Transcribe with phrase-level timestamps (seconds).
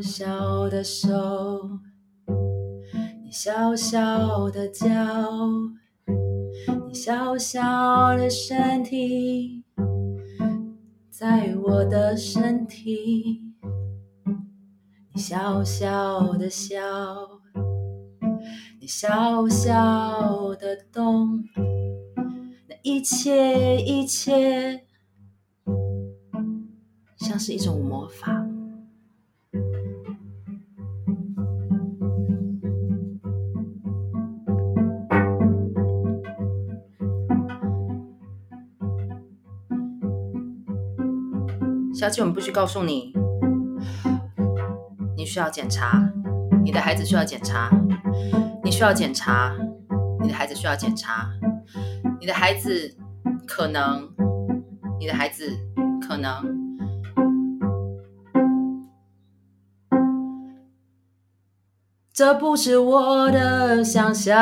[0.00, 1.80] 小的手，
[3.24, 4.86] 你小小的脚，
[6.86, 9.64] 你小小的身体，
[11.10, 13.42] 在我的身体，
[15.12, 16.78] 你小小的笑，
[18.80, 21.42] 你小小的动，
[22.68, 24.84] 那一切一切，
[27.16, 28.46] 像是一种魔法。
[42.08, 43.12] 小七，我们必须告诉你，
[45.14, 46.10] 你需要检查，
[46.64, 47.70] 你的孩子需要检查，
[48.64, 49.54] 你需要检查，
[50.22, 51.28] 你的孩子需要检查，
[52.18, 52.96] 你的孩子
[53.46, 54.08] 可能，
[54.98, 55.54] 你的孩子
[56.00, 56.32] 可能，
[62.10, 64.38] 这不是我的想象，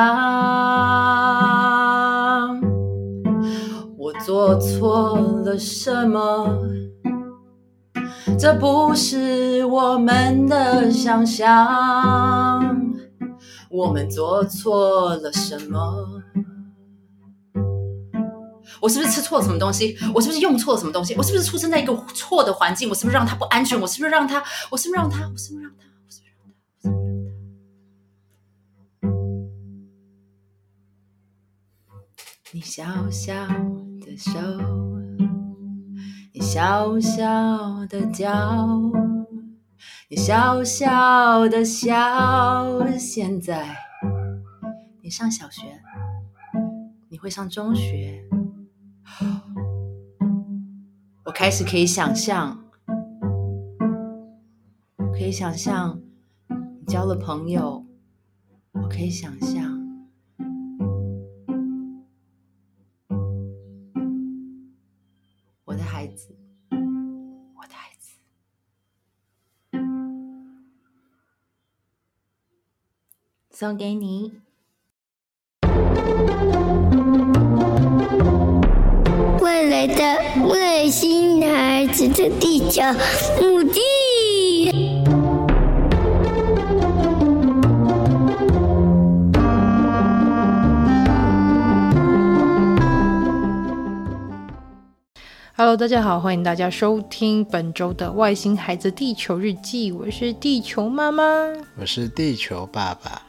[3.98, 6.62] 我做错了什么？
[8.38, 12.84] 这不是我们的想象，
[13.70, 16.22] 我们做错了什么？
[18.82, 19.96] 我是不是吃错了什么东西？
[20.14, 21.14] 我是不是用错了什么东西？
[21.16, 22.88] 我是不是出生在一个错的环境？
[22.90, 23.80] 我是不是让他不安全？
[23.80, 24.44] 我是不是让他？
[24.70, 25.22] 我是不是让他？
[25.28, 25.86] 我是不是让他？
[26.04, 26.46] 我是不是让他？
[32.52, 33.32] 你小小
[34.04, 34.38] 的手。
[36.38, 38.30] 你小小的脚，
[40.10, 41.96] 你小小的笑。
[42.98, 43.74] 现在
[45.02, 45.80] 你上小学，
[47.08, 48.22] 你会上中学。
[51.24, 52.62] 我开始可以想象，
[55.14, 55.98] 可以想象
[56.50, 57.82] 你交了朋友，
[58.72, 59.75] 我可以想象。
[73.58, 74.32] 送给你。
[79.40, 82.82] 未来的外星孩子的地球
[83.40, 83.80] 母地。
[95.56, 101.24] Hello，大家好，欢迎大家收听本周的《外星孩子地球日记》，我是地球妈妈，
[101.80, 103.22] 我是地球爸爸。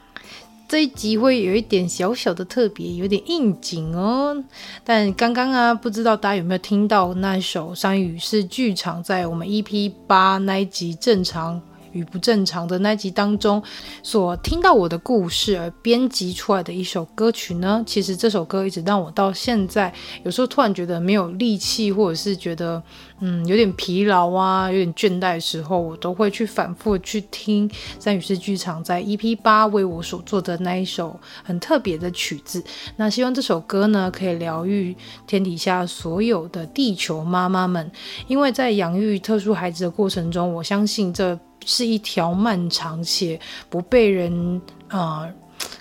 [0.68, 4.44] 这一集会有一点小小的特别，有点应景哦。
[4.84, 11.58] 但刚刚啊，不知道大家有没有听到那首山雨》是剧场在我们 EP 八那一集正常
[11.98, 13.60] 与不正常的那集当中，
[14.02, 17.82] 所听到我的故事而编辑出来的一首歌曲呢？
[17.84, 19.92] 其实这首歌一直让我到现在，
[20.22, 22.80] 有时候突然觉得没有力气，或者是觉得
[23.20, 32.62] 嗯有点疲劳啊，有点倦怠的时候，我都会去反复去听三语式剧场在 EP 八为我所做的那一首很特别的曲子。
[32.96, 34.94] 那希望这首歌呢，可以疗愈
[35.26, 37.90] 天底下所有的地球妈妈们，
[38.28, 41.38] 因为在养育特殊孩子的过程中，我相信这。
[41.64, 43.38] 是一条漫长且
[43.68, 45.28] 不被人啊、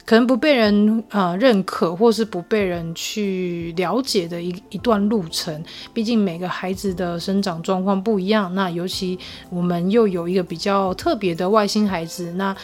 [0.06, 5.64] 可能不被人啊、认可，或是不被人去了解的一一段路程。
[5.94, 9.18] 毕竟每个孩子的生长状况不一样，那尤其
[9.50, 12.56] 我们又有一个比较特别的外星孩子，那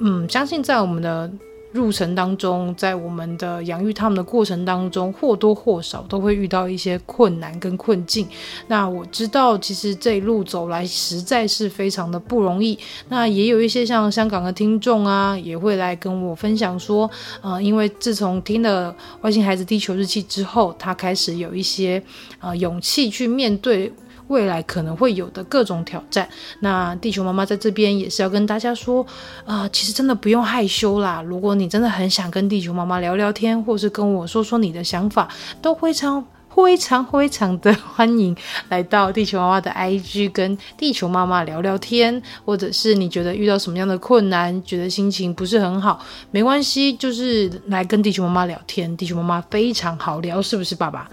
[0.00, 1.30] 嗯，相信在我们的。
[1.76, 8.26] 入程当中，在我们的养育他们的过程当中，或多或少都会遇到一些困难跟困境。
[8.68, 12.78] 那我知道，其实这一路走来实在是非常的不容易。
[13.10, 17.08] 那也有一些像香港的听众啊，也会来跟我分享说，
[17.42, 18.90] 呃，因为自从听了
[19.20, 22.02] 《外星孩子地球日记》之后，他开始有一些
[22.40, 23.92] 呃勇气去面对。
[24.28, 26.28] 未来可能会有的各种挑战，
[26.60, 29.06] 那地球妈妈在这边也是要跟大家说，
[29.44, 31.22] 啊、其实真的不用害羞啦。
[31.22, 35.28] 如果你真的很想跟地球妈妈聊聊天，或是跟我说说你的想法，
[35.62, 36.24] 都非常
[36.54, 38.34] 非常非常的欢迎
[38.70, 46.00] 来到地球妈妈的 IG 跟地球妈妈聊聊天，或者是你觉得遇到什么样的困难，觉得心情不是很好，
[46.30, 51.08] 没关系，就是来跟地球妈妈聊天，地球妈妈非常好聊，是不是，爸爸？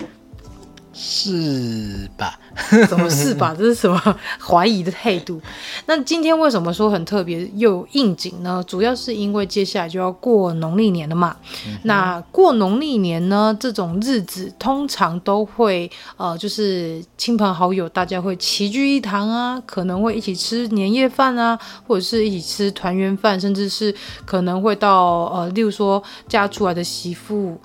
[0.94, 2.40] 是吧？
[2.88, 3.56] 怎么是吧？
[3.58, 4.00] 这是什么
[4.40, 5.42] 怀疑的态度？
[5.88, 8.64] 那今天为什么说很特别又应景呢？
[8.68, 11.36] 主要是因为接下来就要过农历年了嘛。
[11.68, 21.58] 嗯、那过农历年呢，这种日子通常都会呃，就是亲朋好友大家会齐聚一堂啊，可能会一起吃年夜饭啊，
[21.88, 23.94] 或者是一起吃团圆饭，甚至是
[24.26, 27.60] 可能会到呃，例如说嫁出来的媳妇。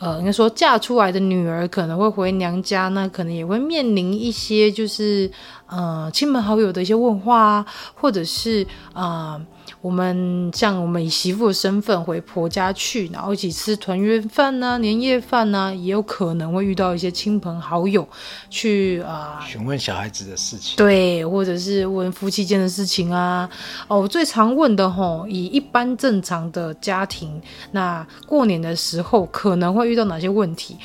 [0.00, 5.30] 呃，应该说嫁出来的女儿可能会回娘家，那可能也会面临一些就是
[5.66, 9.40] 呃亲朋好友的一些问话啊，或者是啊。
[9.80, 18.06] 我们像我们以媳妇的身份回婆家去，然后一起吃团圆饭呐、年夜饭呐，也有可能会遇到一些亲朋好友
[18.50, 23.48] 去啊询问小孩子的事情，对，或者是问夫妻间的事情啊。
[23.88, 27.40] 哦，我最常问的吼，以一般正常的家庭，
[27.72, 30.76] 那过年的时候可能会遇到哪些问题？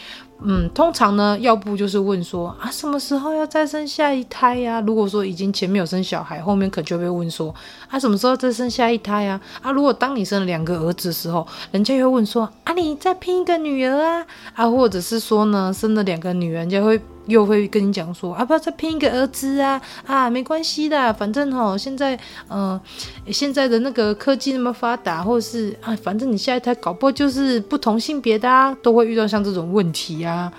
[0.47, 4.79] 嗯，通常呢，要不就是问说啊，什么时候要再生下一胎呀？
[4.81, 7.53] 如果说已经前面有生小孩，后面可就会问说
[7.89, 9.41] 啊，什么时候再生下一胎呀？
[9.63, 14.25] 啊，如果当你生了两个儿子的时候，人家又问说啊，你再拼一个女儿啊？
[14.53, 17.01] 啊，或者是说呢，生了两个女儿，人家会。
[17.27, 22.15] 又会跟你讲说啊，不要再拼一个儿子啊啊，没关系的，反正吼现在
[22.49, 22.79] 嗯、
[23.25, 30.51] 呃，现在的那个科技那么发达，或者是啊，反正你下一胎搞不好就是不同性别的啊，都会遇到像这种问题啊，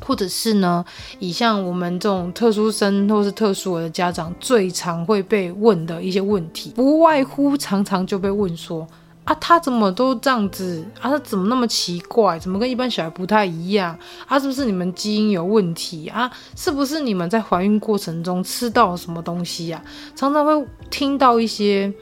[0.00, 0.84] 或者是呢，
[1.18, 8.86] 以像我们这种特殊生或是特殊的家长最常会被问的一些问题，不外乎常常就被问说。
[9.24, 11.08] 啊，他怎么都这样子啊？
[11.08, 12.36] 他怎么那么奇怪？
[12.40, 13.96] 怎么跟一般小孩不太一样？
[14.26, 16.28] 啊，是不是你们基因有问题啊？
[16.56, 19.80] 是不是你们在怀孕过程中吃到什么东西呀？
[20.16, 21.92] 常常会听到一些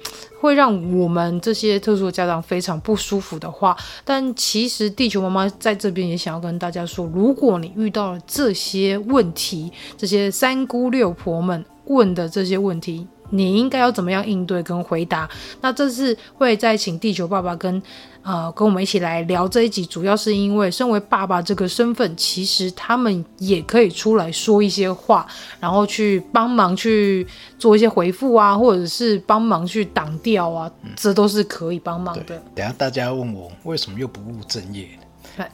[0.40, 3.76] 会让我们这些特殊的家长非常不舒服的话。
[4.02, 13.06] 但其实地球妈妈在这边也想要跟大家说，如果你遇到了这些问题，这些三姑六婆们问的这些问题。
[13.30, 15.28] 你应该要怎么样应对跟回答？
[15.60, 17.82] 那这次会再请地球爸爸跟
[18.22, 25.26] 呃跟我们一起来聊这一集，主要是因为身为爸爸这个身份，其实他们也可以出来说一些话，
[25.58, 27.26] 然后去帮忙去
[27.58, 32.40] 做一些回复啊，或者是帮忙去挡掉啊，嗯、这都是可以帮忙的。
[32.54, 34.88] 等下大家问我为什么又不务正业，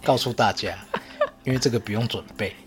[0.03, 0.75] 告诉大家，
[1.45, 2.55] 因为这个不用准备。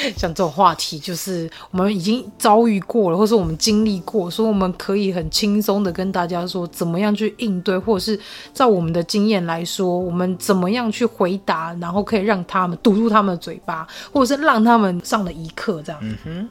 [0.16, 8.18] 像这种话题，就是我们已经遭遇过了，或是我们经历过，所以我们可以很轻松的跟大家说，怎么样去应对，或者是
[8.52, 16.00] 照我们的经验来说，我们怎么样去回答，然后可以让他们堵住他们的嘴巴，或者是让他们上了一课，这样。
[16.02, 16.48] 嗯哼。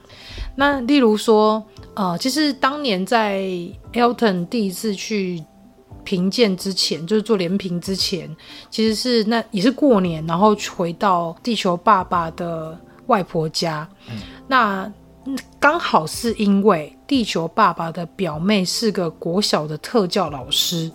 [0.56, 1.64] 那例如说，
[1.94, 3.42] 呃，其实当年在
[3.94, 5.44] Elton 第一次去
[6.04, 8.30] 评鉴之前，就是做连评之前，
[8.70, 12.78] 其实是那也是过年，然后回到地球爸爸的。
[13.08, 14.18] 外婆家，嗯、
[14.48, 14.92] 那
[15.60, 20.90] 刚好是因为地球爸爸的表妹是个国小的特教老师，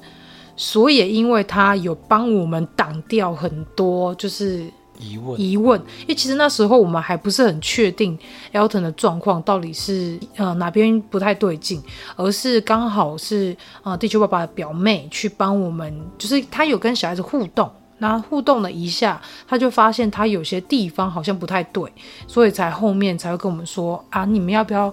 [0.56, 4.64] 所以也因为他有帮我们挡掉很多就是
[4.98, 5.78] 疑问疑问。
[6.02, 8.18] 因为其实那时候我们还不是很确定
[8.54, 11.82] Elton 的状况到底是呃哪边不太对劲，
[12.16, 17.70] 而是刚好是呃地球爸爸的表妹去帮我们，就是他有跟小孩子互动。
[18.02, 21.88] 那互动了一下，他就发现他有些地方好像不太对，
[22.26, 24.92] 所以才后面才会跟我们说啊，你们要不要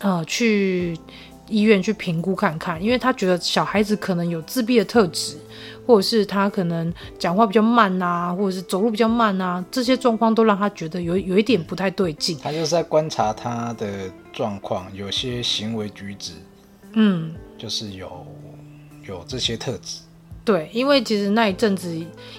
[0.00, 0.98] 呃去
[1.46, 2.82] 医院去评估看看？
[2.82, 5.36] 因为他觉得小孩子可能有自闭的特质，
[5.86, 12.38] 或者是他可能讲话比较慢啊，或者是走路比较慢啊，这些状况都让他觉得有有一点不太对劲。
[12.42, 16.32] 他就是在观察他的状况，有些行为举止，
[16.94, 18.26] 嗯，就是有
[19.06, 20.00] 有这些特质。
[20.48, 21.94] 对，因为其实那一阵子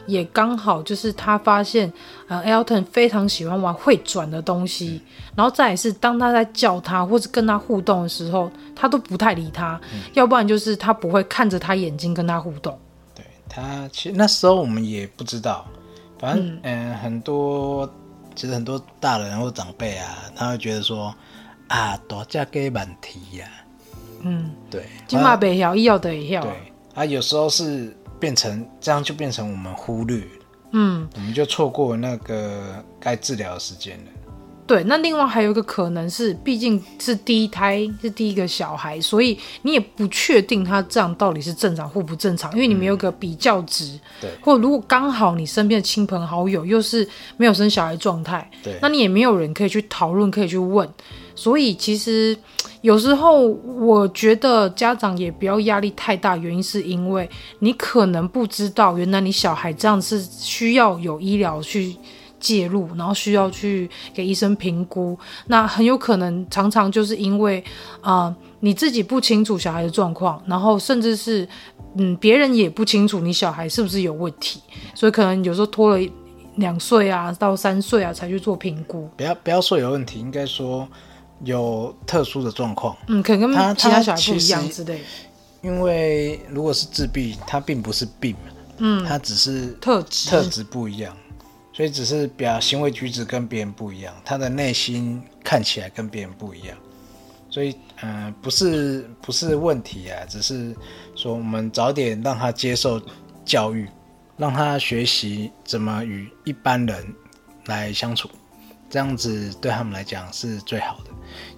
[0.08, 1.94] 也刚好就是他发现，
[2.28, 12.76] 呃，Elton 非常喜欢玩会转的东西，嗯、然后再也是当他在叫他或者跟他互动的时候，他都不太理他，嗯、要不然就是他不会看着他眼睛跟他互动。
[13.14, 15.68] 对他，其实那时候我们也不知道，
[16.18, 17.88] 反正嗯、呃，很多
[18.34, 21.14] 其实很多大人或长辈啊，他会觉得说
[21.68, 23.46] 啊，多嫁给满题呀，
[24.22, 26.52] 嗯，对，金马北要，医药的也要，对，
[26.96, 27.96] 啊有时候是。
[28.20, 30.22] 变成这样就变成我们忽略，
[30.72, 34.12] 嗯，我们就错过那个该治疗的时间了。
[34.68, 43.86] 对，那另外还有一个可能是，毕竟是第一胎，是第一个小孩，所以你也不确定他这样到底是正常或不正常，因为你没有个比较值。
[43.86, 50.88] 嗯、对，或如果刚好你身边的亲朋好友又是没有生小孩状态，对，那你也没有人可以去讨论，可以去问。
[51.34, 52.38] 所以其实
[52.82, 61.96] 有时候我觉得家长也不要压力太大，原因是因为你可能不知道，原来你小孩这样是需要有医疗去
[62.40, 65.18] 介入，然后需要去给医生评估。
[65.48, 67.62] 那很有可能常常就是因为
[68.02, 71.46] 啊、你自己不清楚小孩的状况，然后甚至是
[71.96, 74.62] 嗯，别人也不清楚你小孩是不是有问题，
[74.96, 76.12] 所以可能有时候拖了
[76.56, 79.10] 两岁啊到三岁啊才去做评估。
[79.18, 80.88] 不要不要说有问题，应该说
[81.44, 82.96] 有特殊的状况。
[83.08, 85.06] 嗯，可能跟其他小孩不一样之类的。
[85.62, 88.36] 因为如果是自闭，他并不是病，
[88.78, 90.30] 嗯，他只是特质。
[90.30, 91.16] 特质不一样，
[91.74, 96.78] 所以只是表行为举止跟别人不一样，他的内心看起来跟别人不一样，
[97.50, 100.74] 所以嗯、呃，不是不是问题啊，只是
[101.14, 103.02] 说我们早点让他接受
[103.44, 103.86] 教育，
[104.38, 107.14] 让他学习怎么与一般人
[107.66, 108.30] 来相处，
[108.90, 111.09] 这样子对他们来讲是最好的，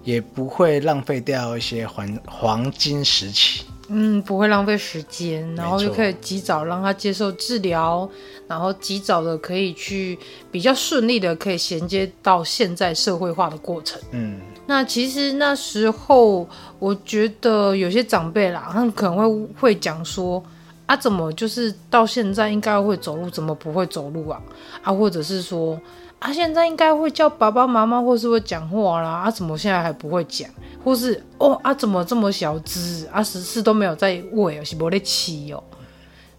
[0.04, 3.64] 也不会浪费掉一些黄黄金时期。
[3.88, 8.08] 嗯，不会浪费时间，然后就可以及早让他接受治疗，
[8.48, 10.18] 然后及早的可以去
[10.50, 14.00] 比较顺利的可以衔接到现在社会化的过程。
[14.12, 20.42] 嗯，那其实那时候我觉得有些长辈啦，他们可能会会讲说
[20.86, 24.40] 啊，怎么就是到现在应该会走路，怎么不会走路啊？
[24.82, 25.78] 啊，或者是说。
[26.22, 29.10] 啊，现在应该会叫爸爸妈妈，或是会讲话啦。
[29.10, 30.48] 啊，怎么现在还不会讲？
[30.84, 33.06] 或是哦，啊，怎么这么小只？
[33.12, 35.62] 啊，十四都没有在喂，是没得吃哦。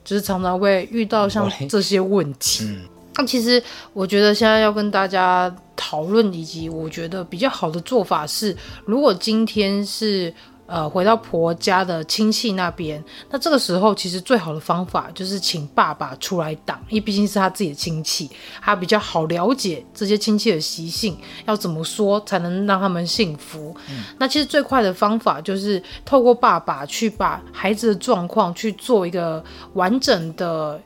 [0.05, 2.65] 就是常常会遇到像这些问题。
[3.15, 3.61] 那、嗯、其实
[3.91, 10.33] 我觉得现在要跟大家讨论，以及我觉得比较好的做法是，如果今天是。
[10.73, 18.27] 呃，回到婆家的亲戚那边，那这个时候其实最好的方法就是请爸爸出来挡，因为毕竟是他自己的亲戚，
[18.59, 21.15] 他比较好了解这些亲戚的习性，
[21.45, 23.75] 要怎么说才能让他们幸福。
[23.87, 24.03] 嗯。
[24.17, 30.81] 那其实最快的方法就是透过爸爸去把孩子的状况去做一个完整的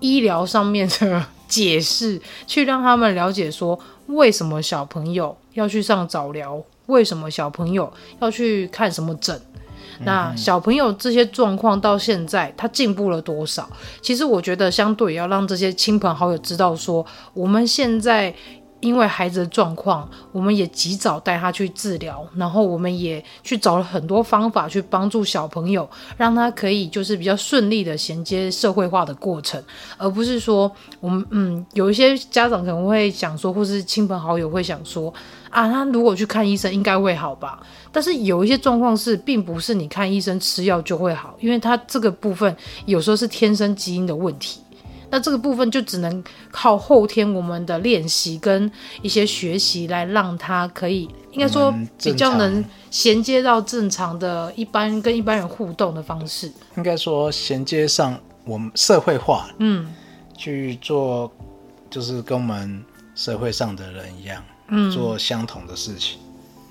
[0.00, 3.78] 医疗上面的解释，去让他们了解说
[4.08, 6.60] 为什么小朋友要去上早疗。
[6.86, 9.40] 为什么小朋友要去看什么诊？
[10.00, 13.68] 那小朋友这些状况到现在他进步了多少？
[14.02, 18.34] 其实我觉得，相对要让这些亲朋好友知道说，我们现在。
[18.80, 25.88] 因为孩子的状况，我们也及早带他去治疗，然后我们也去找了很多方法去帮助小朋友，
[26.18, 29.62] 让他可以就是比较顺利的衔接社会化的过程，
[29.96, 35.10] 而不是说我们嗯，有一些家长可能会想说，或是亲朋好友会想说
[35.54, 37.60] 啊，他如果去看医生应该会好吧？
[37.92, 42.54] 但是有一些状况是，并不是你看医生吃药就会好，因为他这个部分
[42.86, 44.60] 有时候是天生基因的问题。
[45.10, 48.68] 那这个部分就只能靠后天我们的练习跟
[49.00, 56.50] 一些学习来让他可以，应该说比较能衔接到正常的一般跟一般人互动的方式。
[56.76, 59.86] 应该说衔接上我们社会化，嗯，
[60.36, 61.32] 去做
[61.88, 62.82] 就是跟我们
[63.14, 66.18] 社会上的人一样，嗯，做相同的事情。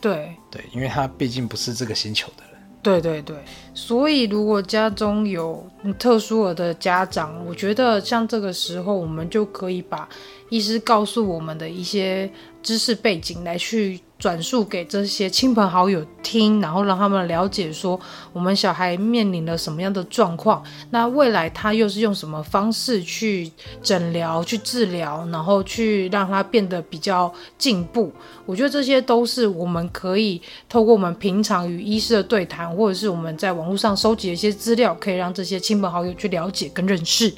[0.02, 2.62] 对对，因为他毕竟不是这个星球的人。
[2.82, 3.38] 对对对，
[3.74, 5.66] 所以如果家中有
[5.98, 10.08] 特殊儿的家长，我觉得像这个时候，我们就可以把
[10.50, 12.30] 医师告诉我们的一些
[12.62, 14.00] 知识背景来去。
[14.20, 18.00] 转述给这些亲朋好友听，然后让他们了解说
[18.32, 23.52] 我们小孩面临了什么样的状况，那未来他又是用什么方式去
[23.82, 28.14] 诊疗、去治疗，然后去让他变得比较进步。
[28.46, 37.34] 我觉得这些都是我们可以透过我们平常与医师的对谈，或者是我们在网网络上收集一些资料，可以让这些亲朋好友去了解跟认识。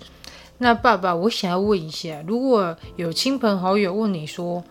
[0.58, 4.64] 那爸爸，我想要问一下，如果有亲朋好友问你说，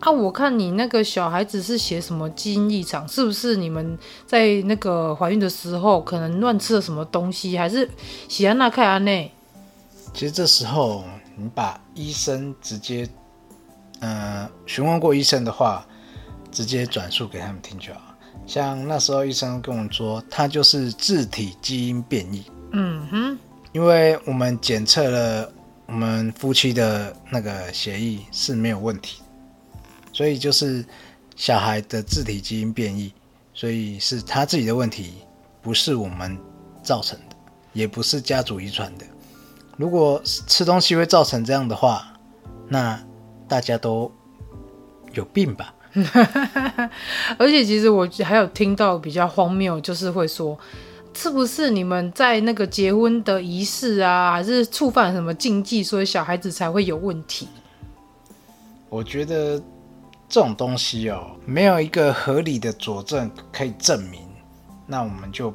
[0.00, 7.88] 啊，我看你那个小孩子是写什么基因异常，是不是你们在那个怀孕的时候可能乱吃了什么东西，还是
[8.28, 9.32] 喜安娜凯安内？
[10.12, 11.02] 其实这时候
[11.36, 13.08] 你把医生直接，
[14.00, 15.86] 呃，询问过医生的话，
[16.52, 18.07] 直接转述给他们听就好。
[18.48, 22.42] 像那时候医生跟我们说，他就是自体基因变异。
[22.72, 23.38] 嗯哼，
[23.72, 25.52] 因为我们检测了
[25.84, 29.20] 我们夫妻的那个协议是没有问题。
[30.14, 30.82] 所以就是
[31.36, 33.12] 小孩的自体基因变异，
[33.52, 35.12] 所以是他自己的问题，
[35.60, 36.36] 不是我们
[36.82, 37.36] 造成的，
[37.74, 39.04] 也不是家族遗传的。
[39.76, 42.14] 如果吃东西会造成这样的话，
[42.66, 42.98] 那
[43.46, 44.10] 大家都
[45.12, 45.72] 有病吧？
[47.38, 50.58] 而且其实我还有听到比较荒谬，就是会说，
[51.14, 57.48] 是不是你们在那个结婚的仪式啊，还是触犯什么禁忌，所以小孩子才会有问题？
[58.88, 59.62] 我觉得。
[60.30, 64.20] 这种东西哦，没有一个合理的佐证可以证明，
[64.86, 65.50] 那我们就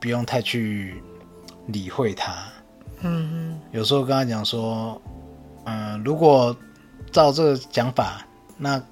[0.00, 0.94] 不用太去
[1.66, 2.32] 理会它。
[3.02, 4.98] 嗯哼，有时候跟他讲说，
[5.64, 6.56] 嗯、呃，如果
[7.10, 8.26] 照这个讲法，
[8.56, 8.82] 那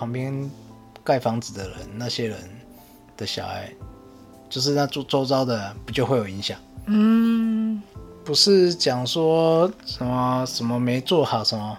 [0.00, 0.50] 旁边
[1.04, 2.38] 盖房子的人，那些人
[3.18, 3.70] 的小孩，
[4.48, 6.58] 就是那周周遭的，不就会有影响？
[6.86, 7.82] 嗯，
[8.24, 11.76] 不是讲说什么什么没做好什么？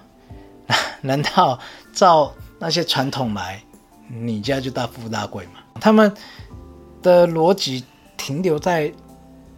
[1.01, 1.59] 难道
[1.91, 3.59] 照那些传统来，
[4.07, 5.53] 你家就大富大贵吗？
[5.79, 6.13] 他们
[7.01, 7.83] 的逻辑
[8.17, 8.93] 停留在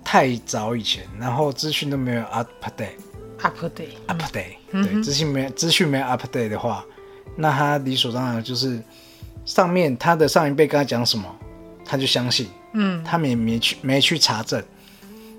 [0.05, 6.85] 太早以前，然后资讯都没有 update，update，update，对，资讯没资讯没有 update 的话，
[7.35, 8.81] 那他理所当然就是
[9.45, 11.25] 上面他的上一辈跟他讲什么，
[11.85, 14.63] 他就相信，嗯，他们也没去没去查证，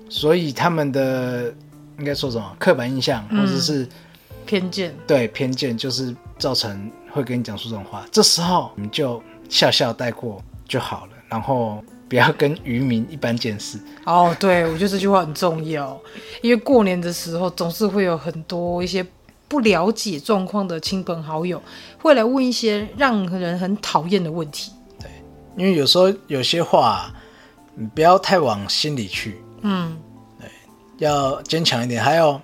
[0.09, 1.53] 所以他们的
[1.99, 3.87] 应该说什么刻板印象或者是
[4.45, 11.83] 偏见，对偏见就是造成会跟你讲出这种话，这时候你就笑笑带过就好了，然后。
[12.07, 13.79] 不要跟渔民一般见识。
[14.05, 14.33] 哦。
[14.39, 15.99] 对，我觉得这句话很重要，
[16.43, 19.03] 因为过年的时候总是会有很多一些
[19.47, 21.61] 不了解状况的亲朋好友
[21.99, 24.71] 会来问一些让人很讨厌的问题。
[24.99, 25.09] 对，
[25.55, 27.13] 因为有时候有些话
[27.75, 29.39] 你不要太往心里去。
[29.61, 29.97] 嗯，
[30.39, 30.49] 对，
[30.97, 32.03] 要坚强一点。
[32.03, 32.39] 还有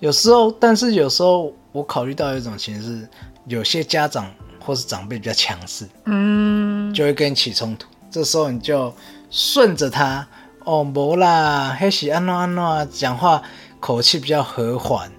[0.00, 3.08] 有时候，但是有时候我考虑到一种情况是，
[3.46, 7.86] 有些家长或是长辈比较强势，嗯，就会跟你起冲突。
[8.10, 8.94] 这时候你就
[9.30, 10.26] 顺着他
[10.64, 13.42] 哦，没啦，还是安诺安诺，讲话
[13.80, 15.10] 口气比较和缓，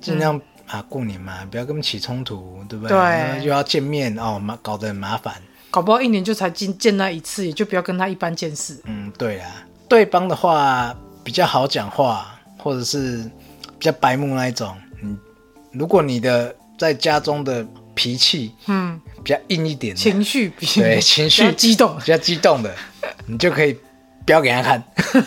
[0.00, 2.96] 尽量、嗯、啊过年嘛，不要跟他们起冲突，对不对？
[2.96, 5.34] 对，又要见面哦，麻搞得很麻烦，
[5.70, 8.80] 搞不好一年就才见见那一次，也就不要跟他一般见识。
[8.84, 9.50] 嗯，对啊，
[9.88, 13.18] 对方的话比较好讲话，或者是
[13.78, 14.76] 比较白目那一种。
[15.02, 15.18] 嗯，
[15.72, 17.66] 如果你的在家中的。
[17.92, 22.74] 脾气，嗯，比较硬一点，情绪比对 情绪激动，比较激动的，
[23.26, 23.76] 你就可以
[24.24, 24.82] 飙给他看。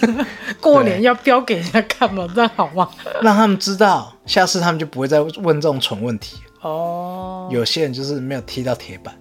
[0.61, 2.27] 过年要标给人家看嘛？
[2.33, 2.89] 这样好吗？
[3.21, 6.37] 让他们知道，下次他们就不会再问这种蠢问题。
[6.61, 9.13] 哦，有些人就是没有踢到铁板，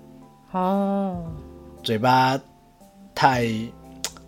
[0.53, 1.25] 哦，
[1.83, 2.39] 嘴巴
[3.15, 3.47] 太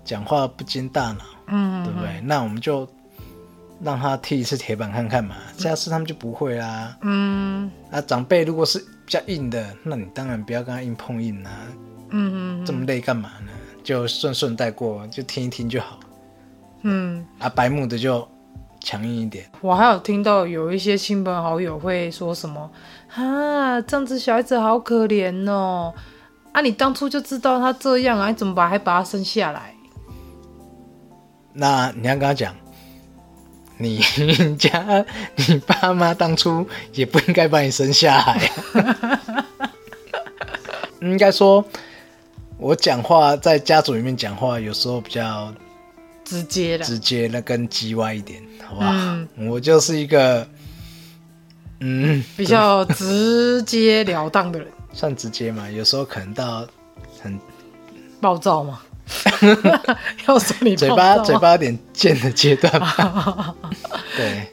[0.04, 2.20] 讲话不经大脑，嗯，对不对？
[2.22, 2.88] 那我们就。
[3.83, 6.96] 让他踢一次铁板看看嘛，下次他们就不会啦。
[7.02, 11.50] 嗯，那长辈如果是比较硬的，那你当然不要跟他硬碰硬啦。
[12.11, 13.50] 嗯嗯，这么累干嘛呢？
[13.84, 16.00] 就顺顺带过，就听一听就好。
[16.82, 18.26] 嗯，啊，白目的就
[18.80, 19.44] 强硬一点。
[19.60, 22.70] 我还有听到有一些亲朋好友会说什么
[23.14, 25.94] 啊，这样子小孩子好可怜哦。
[26.52, 29.74] 啊，你当初就知道他这样啊，你怎么把还把他生下来？
[31.52, 32.52] 那你要跟他讲。
[33.76, 33.98] 你
[34.56, 38.50] 家你爸妈当初也不应该把你生下来，
[41.02, 41.62] 应该说，
[42.64, 45.53] 我讲话在家族里面讲话，有时候比较
[46.24, 48.90] 直接的，直接那跟叽歪一点，好不好？
[48.90, 50.48] 嗯、我就是一个
[51.81, 55.68] 嗯比较直截了当的人， 算直接嘛？
[55.70, 56.66] 有时候可能到
[57.22, 57.38] 很
[58.18, 58.81] 暴躁嘛。
[60.27, 63.55] 要说你嘴巴嘴巴有点贱的阶段吧，
[64.16, 64.48] 对，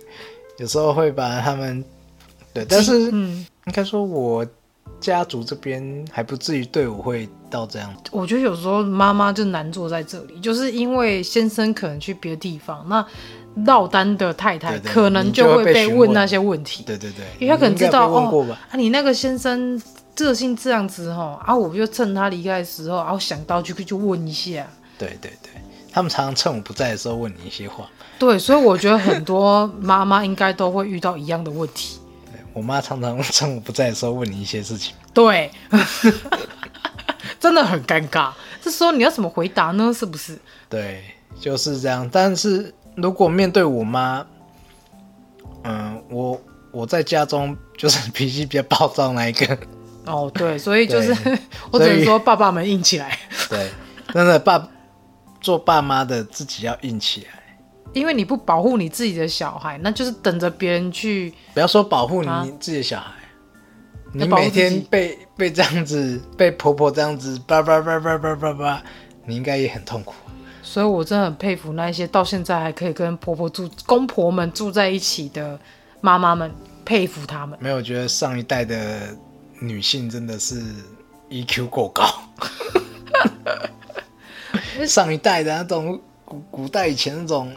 [0.57, 1.81] 有时候会把他们
[2.53, 4.45] 对，但是嗯，应该说我
[4.99, 7.93] 家族这边还不至于对我会到这样。
[8.09, 13.05] 我觉得有时候妈妈就难做在这里，就是因为先生可能去别的地方，那
[13.65, 16.83] 落单的太太可能就会被问那些问题。
[16.87, 19.79] 对对对，因为他可能知道哦，啊，你那个先生。
[20.13, 24.67] 个性这样子哈，啊，我就趁他离开的时候，然后想到就就问一下。
[24.95, 25.49] 对对对，
[25.91, 27.89] 他们常常趁我不在的时候问你一些话。
[28.19, 31.97] 对，所以我觉得很多妈妈应该都会遇到一样的问题。
[32.25, 34.93] 对，我妈常常趁我不在的时候问你一些事情。
[35.11, 35.49] 对，
[37.41, 38.31] 真的很尴尬。
[38.61, 39.91] 这时候你要怎么回答呢？
[39.93, 40.39] 是不是？
[40.69, 41.03] 对，
[41.39, 42.07] 就是这样。
[42.09, 44.25] 但是如果面对我妈，
[45.63, 46.39] 嗯，我
[46.71, 49.57] 我在家中就是脾气比较暴躁那一个。
[50.05, 51.11] 哦，对，所以就是
[51.71, 53.17] 我只能说，爸爸们硬起来。
[53.49, 53.69] 对，
[54.13, 54.67] 真的爸
[55.39, 57.57] 做爸妈的自己要硬起来，
[57.93, 61.33] 因为你不保护你自己的小孩，那就是等着别人去。
[61.53, 63.20] 不要说保护你自己的小孩，啊、
[64.13, 68.83] 你每天被被这样子，被婆婆这样子叭叭叭叭叭叭叭，
[69.25, 70.13] 你应该也很痛苦。
[70.61, 75.59] 所以我真的很佩服那些到现在还可以跟婆婆住、公婆们住在一起的
[75.99, 76.51] 妈妈们，
[76.85, 77.57] 佩服他们。
[77.61, 79.15] 没有，我觉得上一代的。
[79.63, 80.59] 女性真的是
[81.29, 82.03] EQ 过高，
[84.87, 87.55] 上一代的那种古古代以前那种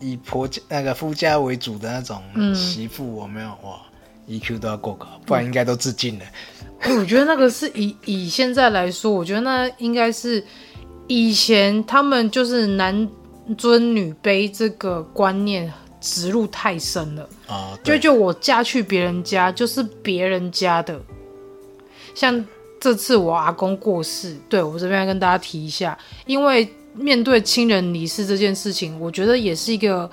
[0.00, 2.22] 以婆家那个夫家为主的那种
[2.54, 3.78] 媳妇，我没有哇
[4.28, 6.24] ，EQ 都要过高，不然应该都自尽了。
[6.96, 10.44] 我觉得那个是以以现在来说，我觉得那应该是
[11.06, 13.08] 以前他们就是男
[13.56, 17.28] 尊女卑这个观念植入太深了。
[17.46, 21.00] 哦，就就我嫁去别人家，就是别人家的。
[22.14, 22.44] 像
[22.80, 30.10] 这次我阿公过世，对，我这边要跟大家提一下，因为面对亲人离世这件事情，我觉得也是一个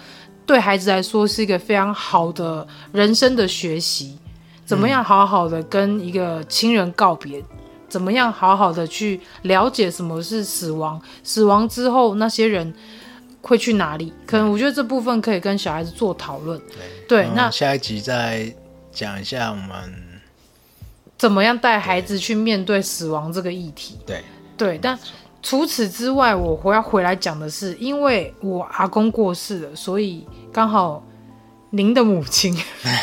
[0.50, 4.18] 对孩子来说是一个非常好的人生的学习。
[4.66, 7.40] 怎么样好好的跟一个亲人告别？
[7.88, 11.00] 怎么样好好的去了解什么是死亡？
[11.24, 12.74] 死亡之后那些人
[13.44, 14.12] 会去哪里？
[14.26, 16.60] 可能我觉得这部分可以跟小孩子做讨论。
[17.08, 18.52] 对，嗯、那下一集再
[18.92, 19.94] 讲一下我们
[21.16, 24.00] 怎么样带孩子去面对死亡这个议题。
[24.04, 24.24] 对
[24.58, 24.98] 对，但
[25.44, 31.04] 除此之外，我回要回来讲的是，因为我阿公过世了，所以刚好。
[31.72, 32.52] 您的母亲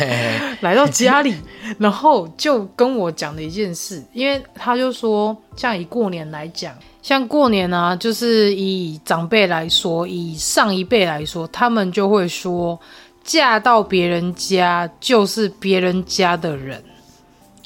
[0.59, 1.37] 来到家里，
[1.79, 12.77] 然后就跟我讲了一件事，因为他就说，像以过年来讲，像过年啊，就是以长辈来说，以上一辈来说，他们就会说，
[13.23, 16.83] 嫁到别人家就是别人家的人，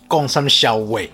[0.06, 1.10] 共什么小位。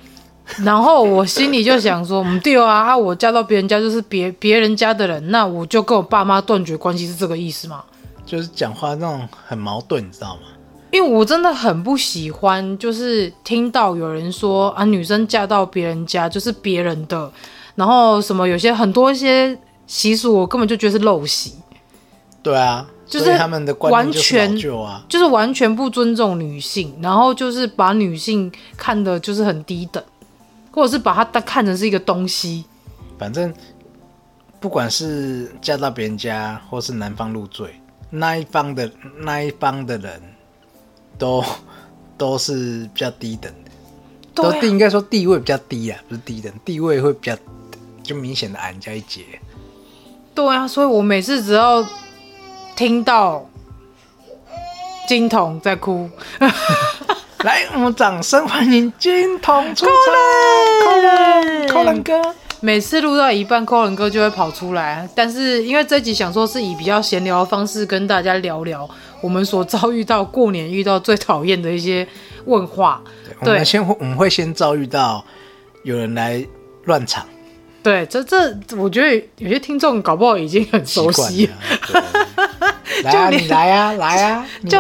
[0.65, 7.85] 然后我心里就想说，嗯，对啊，啊，我嫁到别人家就是别别人家的人，那我就跟我爸妈断绝关系，是这个意思吗？
[8.27, 10.43] 就是讲话那种很矛盾，你知道吗？
[10.91, 17.31] 因为我真的很不喜欢，就是听到有人说啊，女生嫁到别人家就是别人的，
[17.75, 21.55] 然后什么有些很多一些习俗，我根本就觉得是陋习。
[22.43, 30.03] 对啊，就是他们的观念就是啊，就是完全不尊重女性，然后就是把女性看的就是很低等，
[30.73, 32.65] 或者是把她当看成是一个东西。
[33.19, 33.53] 反正
[34.61, 37.75] 不管是嫁到别人家，或是男方入赘。
[38.19, 40.21] 那一方的那一方的人
[41.19, 41.45] 都
[42.17, 43.73] 都是比较低等的，啊、
[44.35, 47.37] 都地应该说地位比较低啊，不是低等，地位会比较
[48.03, 49.23] 就明显的矮人家一截。
[50.35, 51.87] 对啊，所以我每次只要
[52.75, 53.49] 听到
[55.09, 56.09] 金童在哭，
[57.45, 59.95] 来，我们掌声欢迎金童出场，
[60.85, 62.35] 扣人扣人哥。
[62.61, 65.09] 每次录到一半，扣人哥就会跑出来。
[65.15, 68.89] 但是因为这集想说是以比较闲聊的方式跟大家聊聊
[69.21, 72.07] 我们所遭遇到过年遇到最讨厌的一些
[72.47, 73.03] 问话。
[73.43, 75.25] 对，我们先我们会先遭遇到
[75.83, 76.45] 有人来
[76.85, 77.27] 乱场。
[77.83, 81.49] 对，这这我觉得有些听众搞不好已经很熟悉。
[82.37, 82.46] 来
[83.05, 84.79] 啊，你来啊，来啊， 就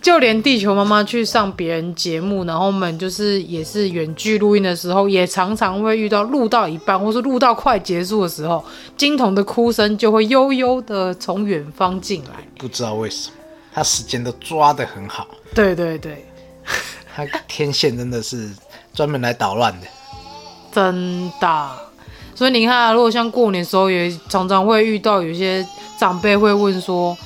[0.00, 8.64] 就连地球妈妈去上别人节目，然后我们就是也是远距录音的时候，也常常会遇到录到一半，或是录到快结束的时候，
[8.96, 12.30] 金童的哭声就会悠悠的从远方进来。
[12.58, 13.34] 不知道为什么，
[13.74, 15.26] 他时间都抓得很好。
[15.52, 16.24] 对对对，
[17.14, 18.48] 他天线真的是
[18.94, 19.86] 专门来捣乱的，
[20.72, 21.70] 真的。
[22.36, 25.66] 所以你看，如果像过年的时候，也常常会遇到有些
[25.98, 27.18] 长辈会问说。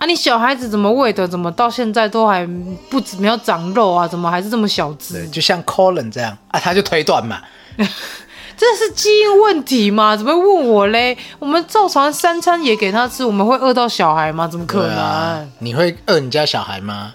[0.00, 0.06] 啊！
[0.06, 1.28] 你小孩子怎么喂的？
[1.28, 2.46] 怎么到现在都还
[2.88, 4.08] 不止没有长肉啊？
[4.08, 5.28] 怎么还是这么小只？
[5.28, 7.38] 就像 Colin 这样啊，他就推断嘛。
[8.56, 10.16] 这是基因问题吗？
[10.16, 11.18] 怎么会问我嘞？
[11.38, 14.48] 我们照常三餐也给他吃，我们会饿到小孩吗？
[14.48, 14.96] 怎么可能？
[14.96, 17.14] 啊、你会饿你家小孩吗？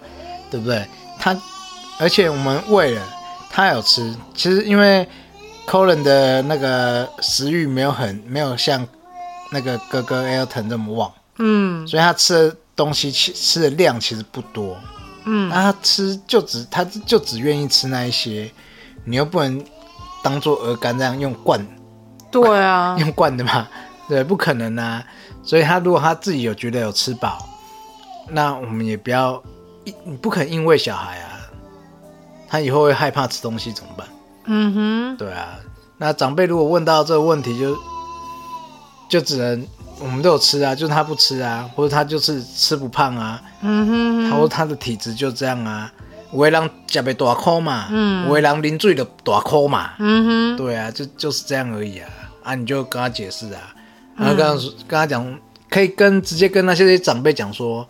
[0.52, 0.86] 对不对？
[1.20, 1.36] 他，
[1.98, 3.02] 而且我们喂了，
[3.50, 4.16] 他有吃。
[4.36, 5.08] 其实因为
[5.68, 8.88] Colin 的那个食欲没有很没有像
[9.52, 12.56] 那个哥哥 Elton 这么旺，嗯，所以他吃。
[12.76, 14.78] 东西吃吃的量其实不多，
[15.24, 18.52] 嗯，那他吃就只他就只愿意吃那一些，
[19.06, 19.64] 你又不能
[20.24, 21.66] 当做鹅肝这样用罐，
[22.30, 23.68] 对啊， 用罐的嘛，
[24.10, 25.04] 对，不可能啊。
[25.42, 27.48] 所以他如果他自己有觉得有吃饱，
[28.30, 29.42] 那我们也不要，
[30.04, 31.40] 你不可能硬喂小孩啊，
[32.50, 34.08] 他以后会害怕吃东西怎么办？
[34.46, 35.56] 嗯哼，对啊。
[35.98, 37.80] 那长辈如果问到这个问题就，就
[39.10, 39.66] 就只能。
[40.00, 45.92] 我们都有吃啊，就是他不吃啊，或者他就是吃不胖啊，嗯哼，他说他的体质就这样啊，
[46.34, 52.10] 有的人吃不大颗嘛，嗯，有的人啉水就大颗嘛，嗯哼，对啊，就就是这样而已啊，
[52.44, 53.74] 啊，你就跟他解释啊，
[54.18, 54.54] 然后跟他
[54.88, 57.88] 跟他讲，可以跟直接跟那些长辈讲说，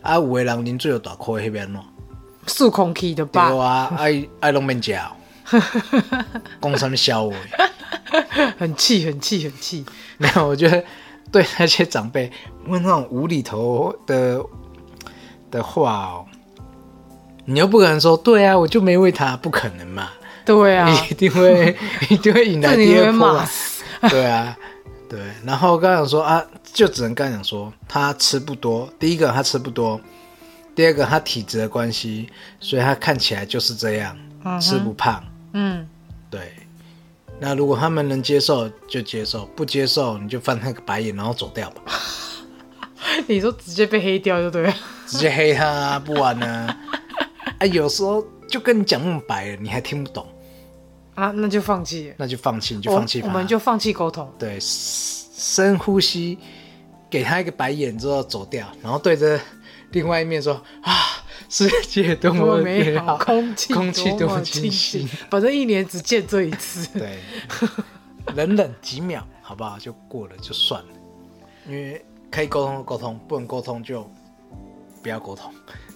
[0.00, 1.80] 啊，有的人啉水就大颗，那边喏，
[2.46, 4.96] 数空气的吧，对啊，爱爱拢免食，
[6.62, 7.34] 讲什么笑话，
[8.58, 9.84] 很气，很气，很气，
[10.18, 10.82] 没有，我觉得。
[11.30, 12.30] 对那些长辈
[12.66, 14.40] 问那种无厘头的
[15.50, 16.26] 的话哦，
[17.44, 20.10] 你又不可能说对啊，我就没喂他，不可能嘛。
[20.44, 21.76] 对啊， 你一定会
[22.08, 23.42] 一定会引来第二波。
[24.08, 24.56] 对啊，
[25.08, 25.20] 对。
[25.44, 28.88] 然后刚刚讲说啊，就只能刚刚讲说他吃不多。
[28.98, 30.00] 第一个他吃不多，
[30.74, 32.28] 第二个他体质的关系，
[32.60, 35.22] 所以他看起来就是这样，嗯、吃不胖。
[35.52, 35.86] 嗯，
[36.30, 36.52] 对。
[37.40, 41.82] 那如果他们能接受就接受，不接受你就翻他个白眼，然后走掉吧。
[43.26, 44.74] 你说直接被黑掉就对了，
[45.06, 46.76] 直接黑他啊，不玩呢？
[47.58, 50.26] 哎，有时候就跟你讲那么白了，你还听不懂
[51.14, 51.32] 啊？
[51.34, 54.28] 那就放弃，那就放弃，你就放弃，我们就放弃沟通。
[54.38, 56.38] 对，深呼吸，
[57.08, 59.40] 给他一个白眼之后走掉，然后对着
[59.92, 60.92] 另外一面说啊，
[61.48, 66.86] 世界多么美好，空气空气多么清新，反正一年只见这一次。
[66.98, 67.18] 对，
[68.34, 69.78] 冷冷几秒，好不好？
[69.78, 70.88] 就过了就算了，
[71.66, 74.08] 因为可以沟通沟通，不能沟通就
[75.02, 75.52] 不要沟通。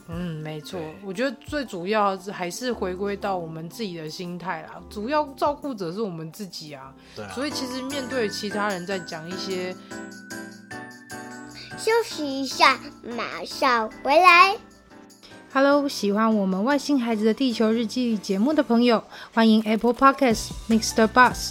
[0.09, 4.81] 嗯，没错，我觉得最主要还是回归到我们自己的心态啦。
[4.91, 7.31] 主要照顾者是我们自己啊，对啊。
[7.33, 9.75] 所以其实面对其他人在讲一些，
[11.77, 12.81] 休息一下，
[13.17, 14.57] 马上回来。
[15.55, 21.07] Hello，喜欢我们外星孩子的地球日记节目的朋友，欢迎 Apple Podcasts Mr.
[21.07, 21.51] Bus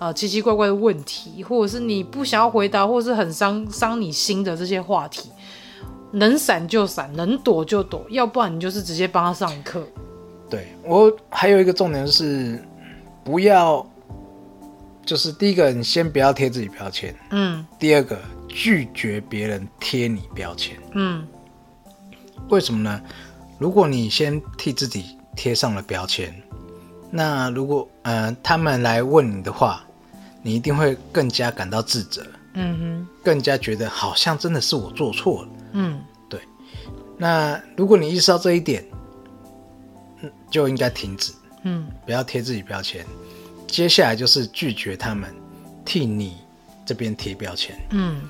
[0.00, 5.30] 啊，奇奇怪怪的问题，或者是你不想要回答，或者是很伤伤你心的这些话题，
[6.10, 9.86] 能闪就闪，能躲就躲，要不然你就是直接帮他上课。
[10.48, 12.58] 对，我还有一个重点是，
[13.22, 13.86] 不要，
[15.04, 17.64] 就是第一个，你先不要贴自己标签，嗯。
[17.78, 21.28] 第二个，拒绝别人贴你标签，嗯。
[22.48, 23.00] 为什么呢？
[23.58, 26.34] 如果你先替自己贴上了标签，
[27.10, 29.84] 那如果呃他们来问你的话，
[30.42, 36.40] 你一定会更加感到自责，嗯哼，更加觉得好像真的是我做错了，嗯，对。
[37.18, 38.84] 那如果你意识到这一点，
[40.50, 41.32] 就应该停止，
[41.64, 43.04] 嗯，不要贴自己标签。
[43.66, 45.32] 接下来就是拒绝他们
[45.84, 46.38] 替你
[46.86, 48.20] 这边贴标签，嗯。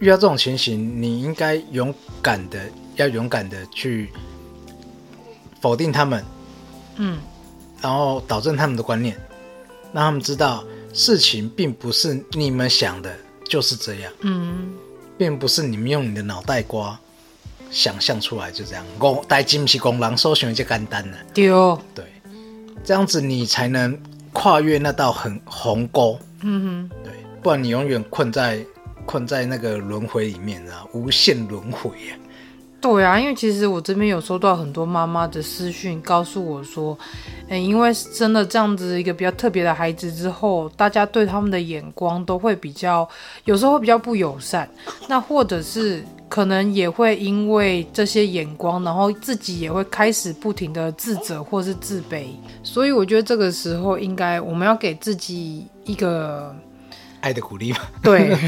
[0.00, 2.60] 遇到这种情形，你应该勇敢的，
[2.96, 4.10] 要勇敢的去
[5.60, 6.24] 否定他们，
[6.96, 7.20] 嗯，
[7.80, 9.16] 然后导正他们的观念，
[9.92, 10.64] 让他们知道。
[10.94, 13.12] 事情并不是你们想的，
[13.48, 14.12] 就是这样。
[14.20, 14.72] 嗯，
[15.18, 16.98] 并不是你们用你的脑袋瓜
[17.70, 18.86] 想象出来就这样。
[19.00, 21.18] 我带金皮公狼搜寻就简单了。
[21.34, 22.04] 对哦，对，
[22.84, 24.00] 这样子你才能
[24.32, 26.16] 跨越那道很鸿沟。
[26.42, 28.64] 嗯哼，对，不然你永远困在
[29.04, 32.14] 困在那个轮回里面啊，无限轮回啊。
[32.84, 36.96] 对啊，因为其实我这边有收到很多妈妈的私讯，告诉我说，
[37.48, 43.08] 嗯，因为生了这样子一个比较特别的孩子之后，大家对他们的眼光都会比较，
[43.46, 44.68] 有时候会比较不友善，
[45.08, 52.26] 那或者是可能也会因为这些眼光，然后自己也会开始不停的自责或是自卑，
[52.62, 56.54] 所以我觉得这个时候应该我们要给自己一个
[57.22, 57.90] 爱的鼓励吧。
[58.02, 58.36] 对。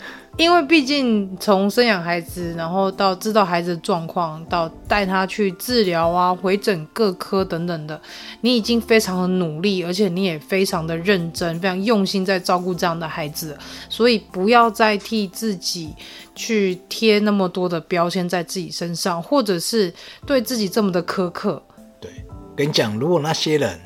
[0.36, 7.98] 因为毕竟从生养孩子，然后到知道孩子的状况，到带他去治疗啊、回诊各科等等的，
[8.42, 13.56] 你已经非常的努力，而且你也非常的认真、非常用心在照顾这样的孩子，
[13.88, 15.94] 所以不要再替自己
[16.34, 19.92] 去贴那么多的标签在自己身上，或者是
[20.26, 21.62] 对自己这么的苛刻。
[21.98, 22.10] 对，
[22.54, 23.80] 跟你讲，如果那些人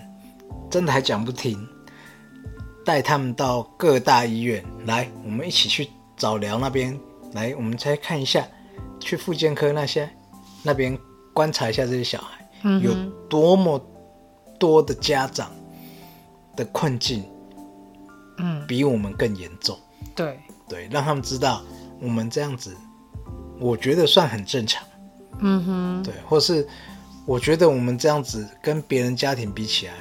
[0.68, 1.64] 真的还讲不听，
[2.84, 5.88] 带他们到各大医院来，我们一起去。
[6.20, 7.00] 早疗那边
[7.32, 8.46] 来，我们再看一下，
[9.00, 10.06] 去复健科那些
[10.62, 10.96] 那边
[11.32, 12.92] 观察一下这些小孩，嗯、有
[13.26, 13.82] 多么
[14.58, 15.50] 多的家长
[16.54, 17.24] 的困境，
[18.36, 19.78] 嗯，比我们更严重。
[20.14, 21.62] 对对，让他们知道
[22.02, 22.76] 我们这样子，
[23.58, 24.86] 我觉得算很正常。
[25.38, 26.68] 嗯哼，对，或是
[27.24, 29.94] 我觉得我们这样子跟别人家庭比起来，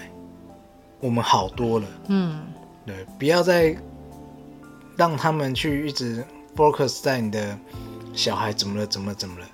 [1.00, 1.88] 我们好多了。
[2.10, 2.46] 嗯，
[2.86, 3.74] 对，不要再。
[5.00, 6.22] 让他们去一直
[6.58, 7.58] focus 在你的
[8.14, 9.46] 小孩怎么了，怎么，怎么了？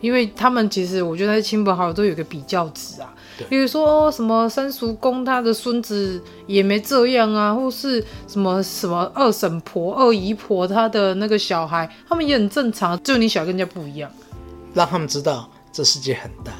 [0.00, 3.12] 因为他们其实，我觉得亲朋好友都有个比较值啊。
[3.36, 14.08] 对，比如说什么三叔公他的孙子也没这样啊，或是什么什么二婶婆、二姨婆他的那个小孩，他们也很正常，就你小孩跟人家不一样。
[14.72, 16.52] 让他们知道这世界很大，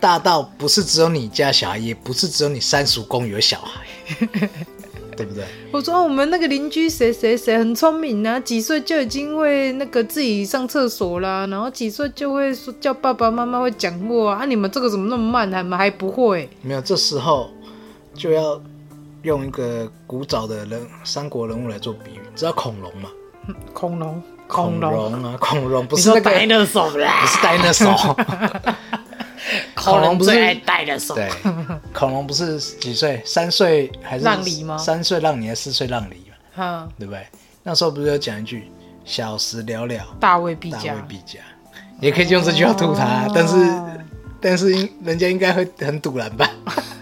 [0.00, 4.48] 大到不是只有你家小孩，也不是只有你三叔公有小孩。
[5.16, 5.44] 对不对？
[5.72, 14.44] 我说我们那个邻居谁谁谁很聪明啊，几岁就已经会那个自己上厕所啦，然后几岁就会说叫爸爸妈妈会讲话啊。
[14.44, 15.50] 你们这个怎么那么慢？
[15.50, 16.48] 还还不会？
[16.62, 17.50] 没有，这时候
[18.14, 18.60] 就要
[19.22, 23.08] 用一个古早的人三国人物来做比喻，知道恐龙吗？
[23.72, 27.86] 恐龙，恐龙龙啊，恐龙不是那个，戴的手啦，不是戴那手。
[29.74, 31.14] 恐龙不是爱戴的手。
[31.14, 31.30] 对，
[31.92, 33.22] 恐龙不是几岁？
[33.24, 34.76] 三岁还是让梨吗？
[34.76, 36.36] 三岁让梨还是四岁让梨嘛？
[36.56, 37.26] 嗯，对不对？
[37.62, 38.70] 那时候不是有讲一句
[39.04, 41.38] “小时了了，大未必大佳”，未必佳，
[42.00, 43.56] 也可以用这句话吐他，哦、但是
[44.40, 46.50] 但是应人家应该会很堵然吧？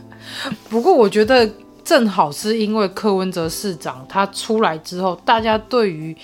[0.68, 1.50] 不过我觉得
[1.84, 6.16] 正好是因为柯文哲市长他出来之后，大家对于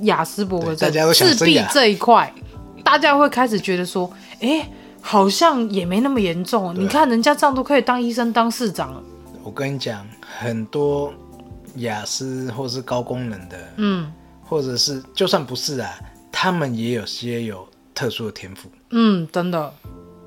[0.00, 2.32] 雅斯伯格症自闭这一块，
[2.84, 4.08] 大家会开始觉得说，
[4.40, 4.68] 哎。
[5.06, 9.02] 好像也没那么严重，啊、你看人家这样都可以当医生、当市长了。
[9.42, 10.04] 我跟你讲，
[10.38, 11.12] 很多
[11.76, 14.10] 雅思或是高功能的，嗯，
[14.42, 15.92] 或者是就算不是啊，
[16.32, 18.70] 他们也有些有特殊的天赋。
[18.92, 19.70] 嗯，真的。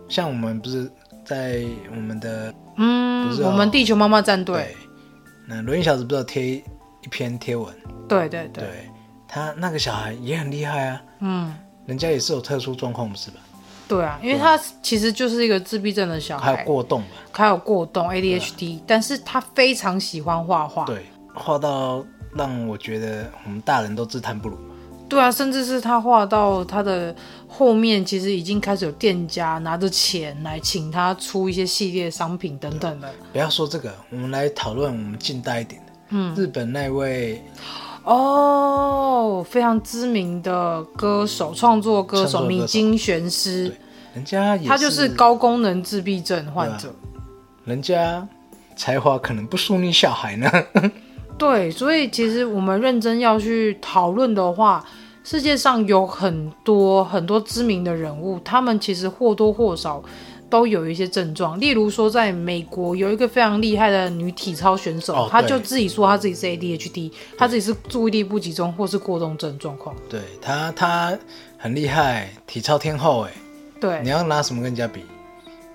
[0.08, 0.88] 像我们不是
[1.26, 4.76] 在我们的，嗯，我们地球妈妈战队，
[5.48, 7.74] 那轮椅小子不知道贴一篇贴文？
[8.08, 8.90] 对对对，对，
[9.28, 11.52] 他那个小孩也很厉害啊，嗯，
[11.88, 13.40] 人家也是有特殊状况，不是吧？
[13.88, 24.58] 对啊，因为他其实就是一个自闭症的小孩，还有过动嘛，还有过动 ADHD，但是他非常喜欢画画，对，画到让我觉得我们大人都自叹不如。
[25.10, 27.16] 对啊，甚至是他画到他的
[27.48, 33.10] 后面，其实已经开始有店家拿着钱来请他出一些系列商品等等的。
[33.32, 37.42] 不要说这个，我们来讨论我们近代一点的，嗯，日本那位
[38.08, 43.76] 哦，非常知名的歌手、创作歌手米津玄师。
[44.14, 46.88] 人家也，他就是高功能自闭症患者，
[47.66, 48.26] 人家
[48.78, 50.50] 才华可能不输你小孩呢。
[51.38, 54.84] 对，所以其实我们认真要去讨论的话，
[55.26, 60.02] 世界上有很多很多知名的人物，他们其实或多或少
[60.50, 61.60] 都有一些症状。
[61.60, 69.96] 例如说，在美国有一个非常厉害的女体操选手，她、哦、就自己说她自己是 ADHD，她自己是注意力不集中或是过动症状况。
[70.10, 71.18] 对她，她
[71.58, 73.32] 很厉害，体操天后哎。
[73.80, 75.02] 对，你要拿什么跟人家比，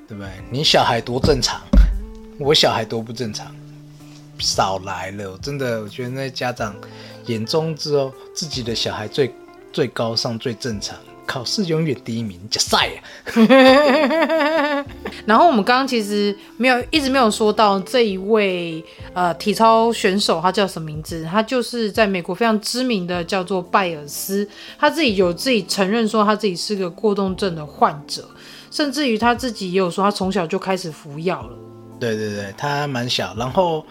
[0.09, 0.29] 对不对？
[0.51, 1.61] 你小孩多正常，
[2.41, 3.55] 我小孩多不正常，
[4.41, 5.39] 少来了！
[5.41, 6.75] 真的，我觉得那家长
[7.27, 9.33] 眼中只有自己的小孩最
[9.73, 10.99] 最高尚、最正常，
[11.33, 13.01] 考试永远第一名，假赛啊！
[15.25, 21.25] 然后我们刚刚其实没有一直没有说到这一位呃体操选手，他叫什么名字？
[21.25, 24.47] 他就是在美国非常知名的，叫做拜尔斯。
[24.79, 28.29] 他自己有自己承认说他自己是个过动症的患者，
[28.71, 31.57] 甚至于他自己也有说他从小就开始服药了。
[31.99, 33.35] 对对对，他蛮小。
[33.39, 33.83] 然后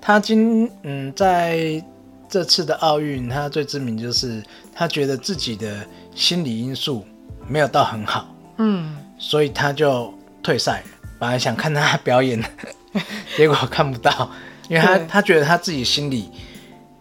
[0.00, 1.80] 他今嗯在
[2.28, 4.42] 这次的奥运，他最知名就是
[4.74, 5.86] 他觉得自己的
[6.18, 7.06] 心理因素
[7.46, 8.28] 没有到很好，
[8.58, 10.12] 嗯，所以他就。
[10.40, 10.82] 退赛，
[11.18, 12.42] 本来想看他表演，
[13.36, 14.30] 结果看不到，
[14.68, 16.30] 因为他他觉得他自己心理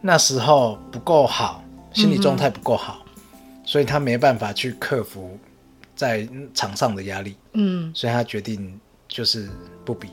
[0.02, 3.32] 那时候不够好，心理状态不够好，嗯，
[3.64, 5.40] 所以他没办法去克服
[5.96, 8.78] 在场上的压力，嗯，所以他决定
[9.08, 9.48] 就是
[9.86, 10.10] 不比。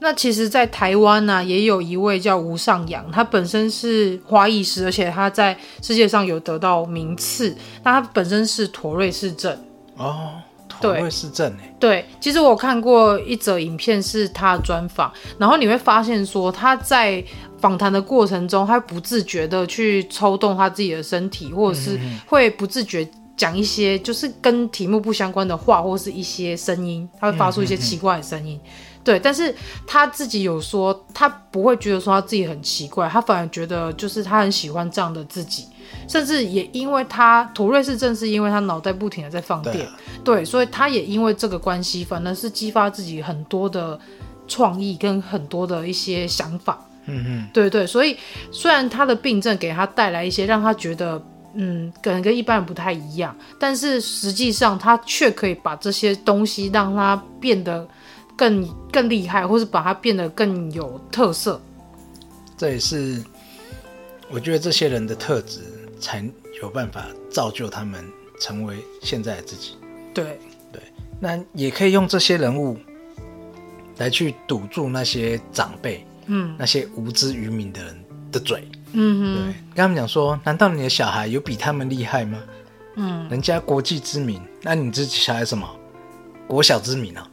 [0.00, 7.54] 那其实，在台湾呢，啊，也有一位叫吴尚阳，他本身是花艺师，而且他在世界上有得到名次。
[7.82, 9.58] 那他本身是妥瑞氏症
[9.96, 10.32] 哦。
[10.80, 17.24] 对，妥瑞氏症对，其实我看过一则影片，是他的专访，然后你会发现说他在
[17.58, 23.04] 访谈的过程中，他不自觉的去抽动他自己的身体，或者是会不自觉
[23.36, 28.60] 讲一些就是跟题目不相关的话，或是一些声音，他会发出一些奇怪的声音。
[29.08, 29.54] 对，但是
[29.86, 35.64] 他自己有说，他不会觉得说他自己很奇怪，他反而觉得就是他很喜欢这样的自己。
[36.06, 43.98] 甚至也因为他图瑞是正，是因为他脑袋不停的在放电对、啊，对，所以他也因为这个关系，反而是激发自己很多的
[44.46, 46.78] 创意跟很多的一些想法。
[47.06, 48.14] 嗯嗯，对对，所以
[48.52, 51.22] 虽然他的病症给他带来一些让他觉得，
[51.54, 57.88] 嗯，可能跟一般人不太一样，但是实际上他却可以把这些东西让他变得
[58.38, 61.60] 更更厉害，或是把它变得更有特色。
[62.56, 63.22] 这也是
[64.30, 65.60] 我觉得这些人的特质。
[66.00, 66.24] 才
[66.62, 68.04] 有办法造就他们
[68.40, 69.76] 成为现在的自己。
[70.14, 70.38] 对
[70.72, 70.80] 对，
[71.18, 72.78] 那也可以用这些人物
[73.96, 78.62] 来去堵住那些长辈，嗯，那些无知愚民的人的嘴，
[78.92, 79.42] 嗯对，
[79.74, 82.38] 跟他们讲说，难道你的小孩有比他们厉害吗？
[82.94, 85.68] 嗯，人家国际知名，那你自己小孩什么？
[86.46, 87.28] 国小知名啊？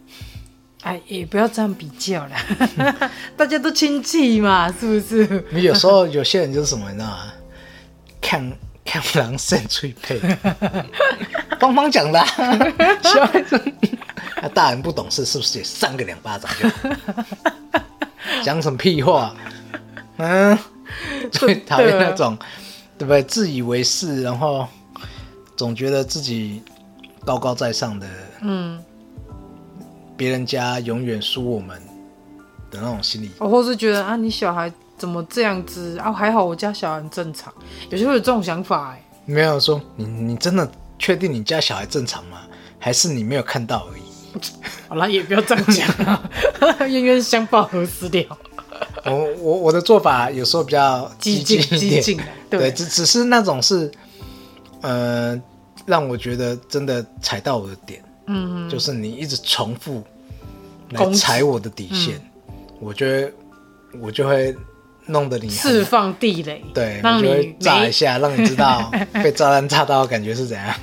[0.85, 5.43] 哎，也不要这样比较啦， 大家都亲戚嘛，是不是？
[5.49, 7.33] 你有时候有些人就是什么，你知道吗？
[8.21, 8.51] 看
[8.85, 10.19] 看狼生翠配，
[11.59, 12.23] 芳芳讲的，
[13.01, 13.59] 小孩子，
[14.53, 16.69] 大人不懂事，是不是也扇个两巴掌就？
[18.43, 19.35] 讲什么屁话？
[20.17, 20.55] 嗯，
[21.31, 22.37] 最讨厌那种，
[22.99, 23.23] 对不对？
[23.23, 24.67] 自以为是，然后
[25.57, 26.61] 总觉得自己
[27.25, 28.07] 高高在上的，
[28.41, 28.79] 嗯，
[30.17, 31.81] 别人家永远输我们
[32.71, 36.11] 的那种心理，或是觉得啊，你小孩怎么这样子啊？
[36.11, 37.53] 还好我家小孩很正常，
[37.89, 39.01] 有些会有这种想法哎。
[39.25, 42.41] 没有说你，你真的确定你家小孩正常吗？
[42.79, 44.01] 还是你没有看到而已？
[44.87, 46.29] 好了，也不要这样讲啊，
[46.87, 48.37] 冤冤相报何时了。
[49.05, 53.89] 我我我的做法有时候比较激进激进，对，只只是那种是，
[54.81, 55.41] 呃，
[55.85, 60.03] 让我觉得真的踩到我的点，嗯，就是你一直重复
[60.91, 62.15] 来踩我的底线，
[62.47, 63.31] 嗯、我觉得
[63.99, 64.55] 我就会
[65.05, 68.91] 弄得你释放地雷，对，让你就会炸一下，让你知道
[69.23, 70.75] 被炸弹炸到的感觉是怎样。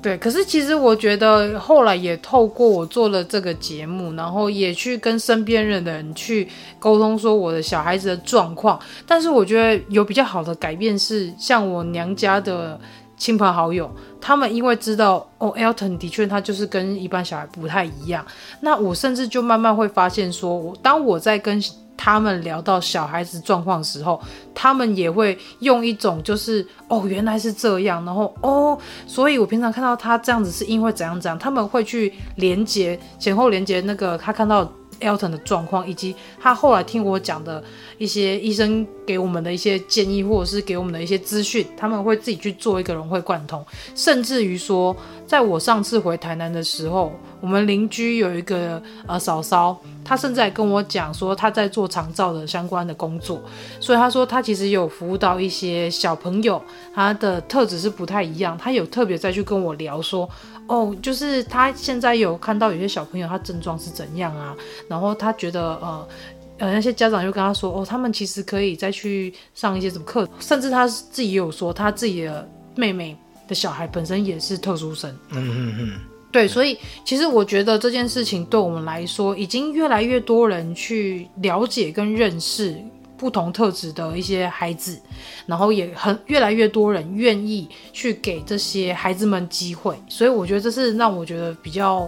[0.00, 8.78] 对，可是其实我觉得后来也透过我做了这个节目，然后也去跟身边人的人去沟通，说我的小孩子的状况。
[9.04, 12.78] 但是我觉得有比较好的改变是，像我娘家的
[13.18, 13.90] 亲朋好友，
[14.20, 18.24] 他们因为知道哦，Elton 的确他就是跟一般小孩不太一样。
[18.60, 21.60] 那我甚至就慢慢会发现说，我当我在跟
[21.96, 24.20] 他们聊到小孩子状况时候，
[24.54, 37.62] 他们也会用一种就是哦，原来是这样，然后哦，所以我平常看到他这样子是因为怎样怎样，他们会去连接前后连接那个他看到 Elton 的状况，以及他后来听我讲的
[37.98, 44.96] 一些医生给我们的一些建议，或者是给我们的一些资讯，他们会自己去做一个融会贯通，甚至于说，
[45.28, 49.78] 在我上次回台南的时候，我们邻居有一个呃嫂嫂。
[50.02, 53.42] 她甚至还跟我讲说她在做长照的相关的工作，
[53.78, 56.58] 所以她说她其实有服务到一些小朋友，
[56.94, 58.56] 她的特质是不太一样。
[58.56, 60.26] 她有特别再去跟我聊说，
[60.66, 64.56] 哦，就是她现在有看到有些小朋友他症状是怎样啊，
[64.88, 66.08] 然后她觉得呃
[66.56, 73.14] 呃那些家长又跟他说，哦，他们其实可以再去上一些什么课，甚至他自己也有说他自己的妹妹
[73.48, 75.10] 的小孩本身也是特殊生。
[75.30, 76.00] 嗯嗯嗯。
[76.30, 82.76] 对，所以其实我觉得这件事情对我们来说，已经越来越多人去了解跟认识
[83.16, 85.00] 不同特质的一些孩子，
[85.46, 92.06] 然后也很越来越多人愿意去给这些孩子们机会，所以我觉得这是让我觉得比较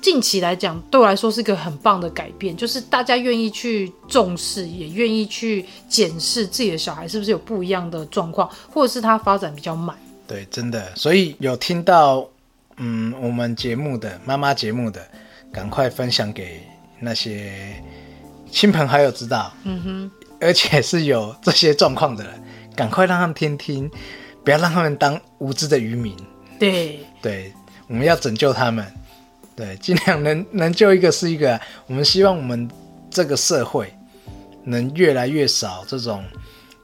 [0.00, 9.94] 近期来讲，对我来说是一个很棒的改变，就是大家愿意去重视，也愿意去检视自己的小孩是不是有不一样的状况，或者是他发展比较慢。
[10.28, 12.28] 对，真的，所以有听到。
[12.80, 15.04] 嗯，我们节目的妈妈节目的，
[15.52, 16.62] 赶快分享给
[17.00, 17.74] 那些
[18.52, 19.52] 亲朋好友知道。
[19.64, 20.10] 嗯哼，
[20.40, 22.40] 而且是有这些状况的人，
[22.76, 23.90] 赶快让他们听听，
[24.44, 26.16] 不要让他们当无知的渔民。
[26.56, 27.52] 对对，
[27.88, 28.86] 我们要拯救他们，
[29.56, 31.60] 对，尽量能能救一个是一个。
[31.88, 32.70] 我们希望我们
[33.10, 33.92] 这个社会
[34.62, 36.22] 能越来越少这种。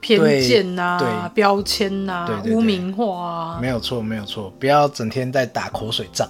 [0.05, 6.29] 偏见呐、啊，标签呐、啊，污名化啊，没有错，没有错，不要整天在打口水仗。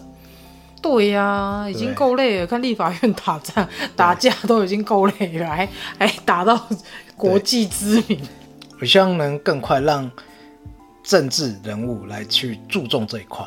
[0.82, 5.68] 对呀、啊，已经够累了，看立法院打仗打架都已经够累了，还
[6.00, 6.70] 还打到
[7.18, 8.18] 国际知名。
[8.80, 10.10] 我希望能更快让
[11.04, 13.46] 政治人物来去注重这一块。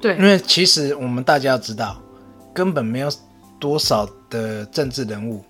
[0.00, 2.00] 对，因为其实我们大家要知道，
[2.54, 3.10] 根本没有
[3.58, 5.44] 多少的政治人物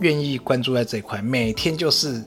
[0.00, 2.24] 愿意关注在这一块，每天就是。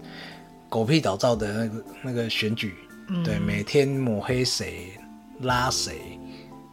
[0.76, 2.76] 狗屁倒灶的那个那个选举，
[3.08, 4.92] 嗯、对，每天抹黑谁、
[5.40, 6.20] 拉谁，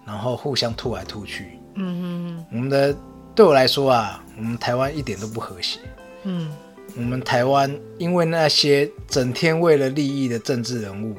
[0.05, 1.61] 然后互相吐来吐去。
[1.77, 2.93] 嗯嗯，我们的
[3.33, 5.79] 对我来说啊，我们台湾一点都不和谐。
[6.25, 6.51] 嗯，
[6.97, 11.15] 我们台湾因为那些整天为了利益的政治人物，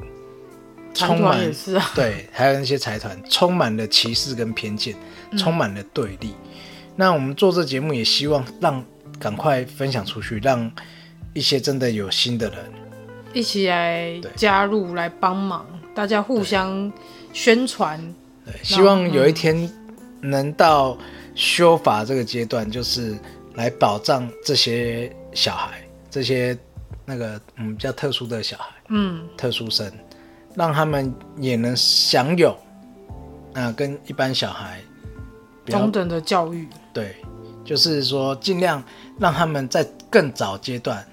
[0.92, 4.94] 充满、啊、对，还有那些财团，充满了歧视跟偏见，
[5.38, 6.34] 充满了对立。
[6.44, 6.50] 嗯、
[6.96, 8.84] 那我们做这节目也希望让
[9.18, 10.70] 赶快分享出去，让。
[11.36, 12.58] 一些真的有心的人
[13.34, 16.90] 一起来加入来帮忙，大家互相
[17.32, 18.00] 宣传。
[18.46, 19.68] 对，希望有一天
[20.20, 20.96] 能到
[21.34, 23.18] 修法这个阶段，就是
[23.54, 26.56] 来保障这些小孩，这些
[27.04, 29.90] 那个嗯比较特殊的小孩，嗯，特殊生，
[30.54, 32.56] 让他们也能享有
[33.52, 34.80] 啊跟一般小孩
[35.66, 36.68] 中等的教育。
[36.92, 37.16] 对，
[37.64, 38.82] 就是说尽量
[39.18, 41.04] 让他们在更早阶段。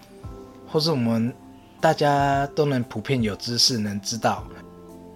[0.73, 1.33] 或是我们
[1.81, 4.43] 大家都能普遍有知识，能知道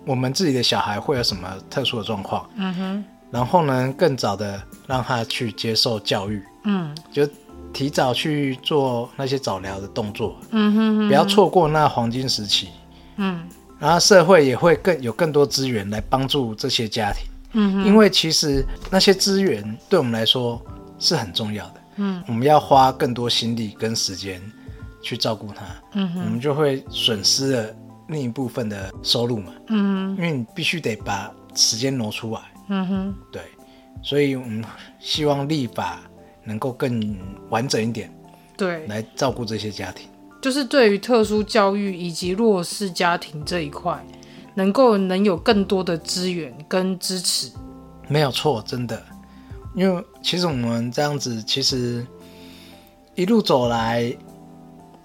[0.05, 7.28] 我们自己的小孩会有什么特殊的状况，嗯哼，然后呢，更早的让他去接受教育，嗯，就
[7.72, 12.70] 提早去做那些早疗的动作，嗯哼，哼，不要错过那黄金时期，
[13.18, 13.47] 嗯，
[13.80, 20.59] 然后社会也会更有更多资源来帮助这些家庭，嗯哼，因为其实那些资源对我们来说
[20.97, 24.41] 是很重要的，嗯，我们要花更多心力跟时间
[25.06, 27.76] 去照顾他，嗯，我们就会损失了
[28.08, 33.43] 另一部分的收入嘛，嗯，因为你必须得把时间挪出来，嗯哼，对，
[34.01, 34.66] 所以我们
[34.99, 36.01] 希望立法
[36.43, 37.16] 能够更
[37.51, 38.12] 完整一点，
[38.58, 40.08] 对，来照顾这些家庭，
[40.41, 44.03] 就是对于特殊教育以及弱势家庭这一块，
[44.56, 47.51] 能够能有更多的资源跟支持，
[48.08, 48.99] 没有错，真的。
[49.76, 52.06] 因为其实我们这样子，其实
[53.14, 54.16] 一路走来，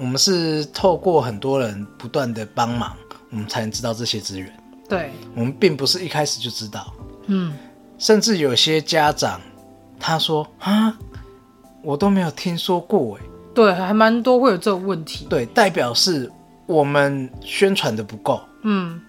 [0.00, 2.96] 我们是透过很多人不断的帮忙，
[3.30, 4.50] 我们才能知道这些资源。
[4.88, 6.92] 对，我们并不是一开始就知道。
[7.26, 7.52] 嗯，
[7.98, 9.40] 甚至有些家长
[9.98, 10.96] 他说啊，
[11.82, 13.24] 我都没有听说过哎。
[13.54, 15.26] 对，还蛮多会有这种问题。
[15.28, 16.30] 对，代表是
[16.66, 18.40] 我们宣传的不够。
[18.62, 19.00] 嗯，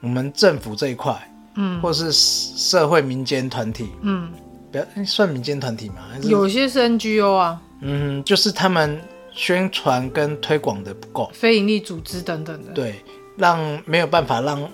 [0.00, 1.16] 我们政府这一块，
[1.54, 4.30] 嗯，或是社会民间团体，嗯。
[4.70, 6.02] 不要算民间团体吗？
[6.12, 7.58] 还是有些是 NGO 啊。
[7.80, 9.00] 嗯，就是他们
[9.38, 12.72] 宣传跟推广的不够，非营利组织等等的。
[12.72, 12.96] 对，
[13.36, 14.68] 让没有办法让，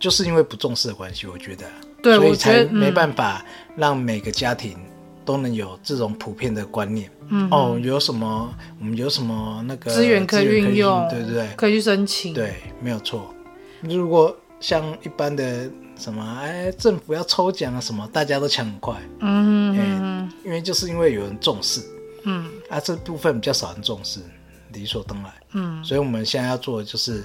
[0.00, 1.66] 就是因为不重视的关系，我觉得，
[2.02, 3.44] 对，所以才没办法
[3.76, 4.78] 让每个家庭
[5.22, 7.10] 都能有这种普遍的观念。
[7.28, 12.32] 嗯，哦，有什么我们有什么那个资源可以运用，对对对，可以去申请。
[12.32, 13.34] 对，没有错。
[13.82, 15.70] 如果像一般的。
[15.98, 16.22] 什么？
[16.42, 17.80] 哎，政府要抽奖啊？
[17.80, 18.06] 什么？
[18.12, 18.94] 大家都抢很快。
[19.20, 21.80] 嗯哼哼哼，因为就是因为有人重视，
[22.26, 24.20] 嗯，啊，这部分比较少人重视，
[24.72, 25.32] 理所当然。
[25.52, 27.24] 嗯，所以我们现在要做的就是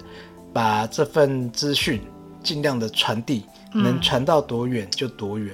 [0.53, 1.99] 把这份资讯
[2.41, 3.43] 尽量的传递，
[3.73, 5.53] 嗯、能传到多远就多远。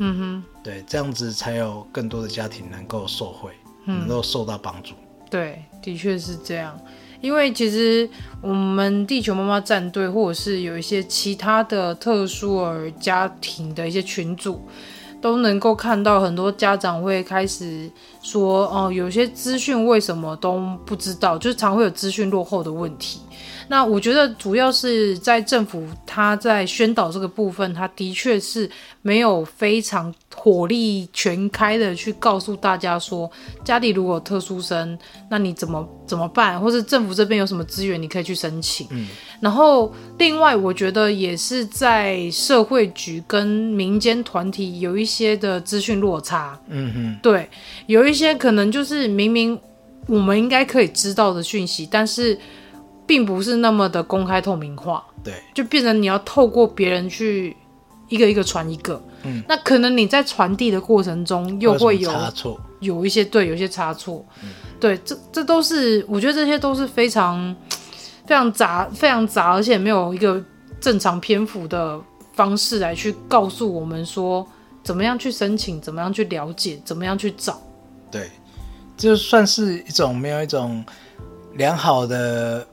[0.00, 3.52] 嗯哼，对，这样子才有更多的家庭能够受惠，
[3.86, 4.94] 嗯、能够受到帮助。
[5.30, 6.78] 对，的确是这样。
[7.20, 8.08] 因为其实
[8.40, 14.68] 我们地球妈妈战队，或者是有一些其他的特殊儿家庭的一些群组，
[15.20, 17.90] 都能够看到很多家长会开始
[18.22, 23.20] 说：“哦，有些资讯为什么都不知道？”就常会有资讯落后的问题。
[23.68, 28.68] 那我觉得主要是在政府他在宣导这个部分，他的确是
[29.02, 33.30] 没有非常火力全开的去告诉大家说，
[33.62, 34.98] 家里如果有特殊生，
[35.28, 38.86] 那你怎么怎么办，或是政府这边有什么资源你可以去申请。
[38.90, 39.06] 嗯，
[39.40, 46.58] 然后另外我觉得也是在社会局跟民间团体有一些的资讯落差。
[46.68, 47.48] 嗯哼，对，
[47.86, 49.60] 有一些可能就是明明
[50.06, 52.38] 我们应该可以知道的讯息，但是。
[53.08, 57.56] 并不是那么的公开透明化，对，就变成你要透过别人去
[58.08, 67.56] 一个一个传一个，嗯，那可能你在传递的过程中又会有差错，有一些对，有一些差错，嗯，对，这这都是我觉得这些都是非常
[68.26, 70.44] 非常杂、非常杂，而且没有一个
[70.78, 71.98] 正常篇幅的
[72.34, 74.46] 方式来去告诉我们说
[74.82, 77.58] 怎么样去申请，怎么样去了解，怎么样去找，
[78.10, 78.28] 对，
[78.98, 80.84] 就算是一种没有一种
[81.54, 82.66] 良好的。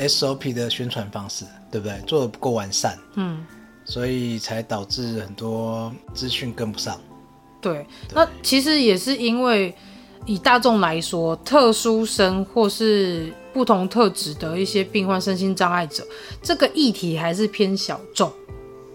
[0.00, 2.00] SOP 的宣传方式，对不对？
[2.06, 3.44] 做的不够完善，嗯，
[3.84, 6.98] 所以才导致很多资讯跟不上。
[7.60, 9.74] 对，对，那其实也是因为
[10.24, 16.06] 以大众来说，特殊生或是不同特质的一些病患、身心障碍者，
[16.42, 18.32] 这个议题还是偏小众。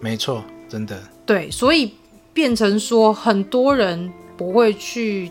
[0.00, 1.00] 没错，真的。
[1.24, 1.94] 对，所以
[2.32, 5.30] 变成说很多人不会去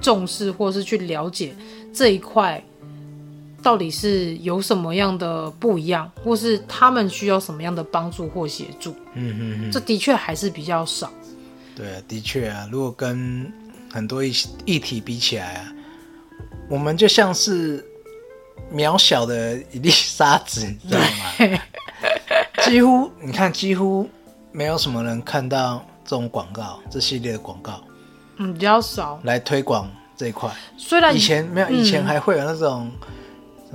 [0.00, 1.54] 重视或是去了解
[1.92, 2.62] 这一块。
[3.62, 8.92] 到底是有什么样的不一样，或是他们需要什么样的帮助或协助？
[9.14, 11.10] 嗯嗯嗯，这的确还是比较少。
[11.74, 13.52] 对啊，的确啊，如果跟
[13.92, 14.32] 很多议
[14.64, 15.72] 议题比起来啊，
[16.68, 17.84] 我们就像是
[18.72, 21.60] 渺小的一粒沙子， 你知道吗？
[22.64, 24.08] 几乎你看，几乎
[24.52, 27.82] 没有什么人看到这种广告，这系列的广告，
[28.36, 30.50] 嗯，比较少来推广这一块。
[30.76, 32.90] 虽然以前没有，以前还会有那种。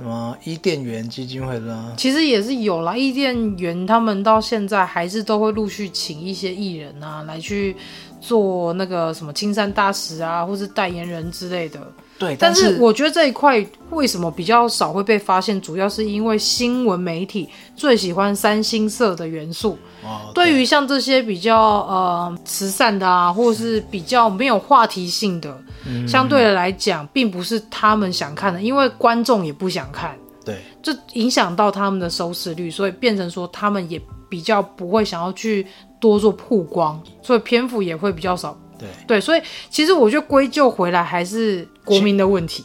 [0.02, 1.92] 什么伊甸园基金会啦？
[1.96, 2.96] 其实也是有啦。
[2.96, 7.76] 伊甸园他们到现在还是都会陆续请一些艺人啊来去
[8.20, 11.80] 做那个什么青山大使啊，或是代言人之类的。
[12.18, 19.78] 对，但是我觉得这一块为什么比较少会被发现，主要是因为新闻媒体最喜欢三星色的元素。
[20.04, 30.16] 哦，对于像这些比较呃慈善的啊，或是比较没有话题性的，嗯、相对的来讲，并不是他们想看的，因为观众也不想看。
[30.44, 35.64] 对，这影响到他们的收视率，所以变成说他们也比较不会想要去
[36.00, 38.58] 多做曝光，所以篇幅也会比较少。
[38.76, 42.64] 对对，所以其实我觉得归咎回来还是国民的问题，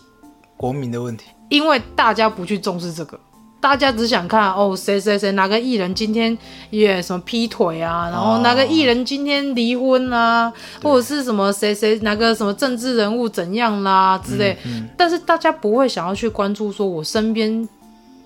[0.55, 3.20] 国民的问题，因为大家不去重视这个，
[3.60, 6.38] 大家只想看哦，谁谁谁哪个艺人今天
[6.70, 10.51] 也什么劈腿啊，然后哪个艺人今天离婚啊，
[10.84, 14.55] 或者是什么谁谁哪个什么政治人物怎样啦之类。
[14.66, 17.68] 嗯嗯、但是大家不会想要去关注，说我身边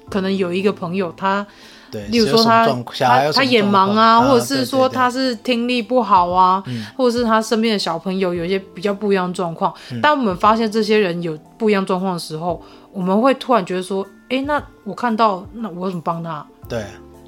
[0.09, 1.45] 可能有一个朋友他。
[1.89, 9.73] 对，例如说他他他眼盲啊，啊，或者是说他是听力不好啊，嗯、或者是他身边的小朋友有一些比较不一样的状况。
[9.91, 16.45] 嗯、当我们发现这些人有不一样状况的时候，我们会突然觉得说，哎、欸，那我看到，那我怎么帮他？
[16.67, 16.85] 对，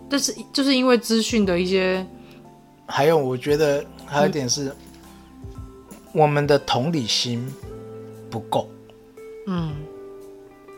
[0.10, 2.06] 但是就是因为资讯的一些，
[2.86, 4.76] 还有我觉得还有一点是，嗯、
[6.14, 7.46] 我们的同理心
[8.30, 8.70] 不够。
[9.48, 9.74] 嗯，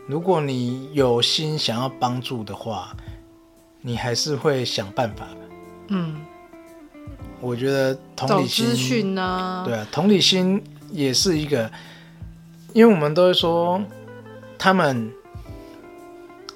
[0.07, 2.95] 如果你有心想要帮助的话。
[3.87, 5.37] 你还是会想办法的。
[5.89, 6.15] 嗯，
[7.39, 10.59] 我觉得同理心，找资讯啊，对啊，同理心
[10.89, 11.71] 也是一个，
[12.73, 13.79] 因为我们都会说
[14.57, 15.11] 他们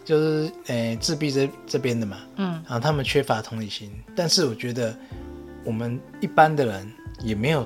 [0.06, 4.95] 就是诶、欸、自闭这这边的嘛，嗯，然后他们缺乏同理心，但是我觉得
[5.64, 6.91] 我们一般的人
[7.22, 7.64] 也没有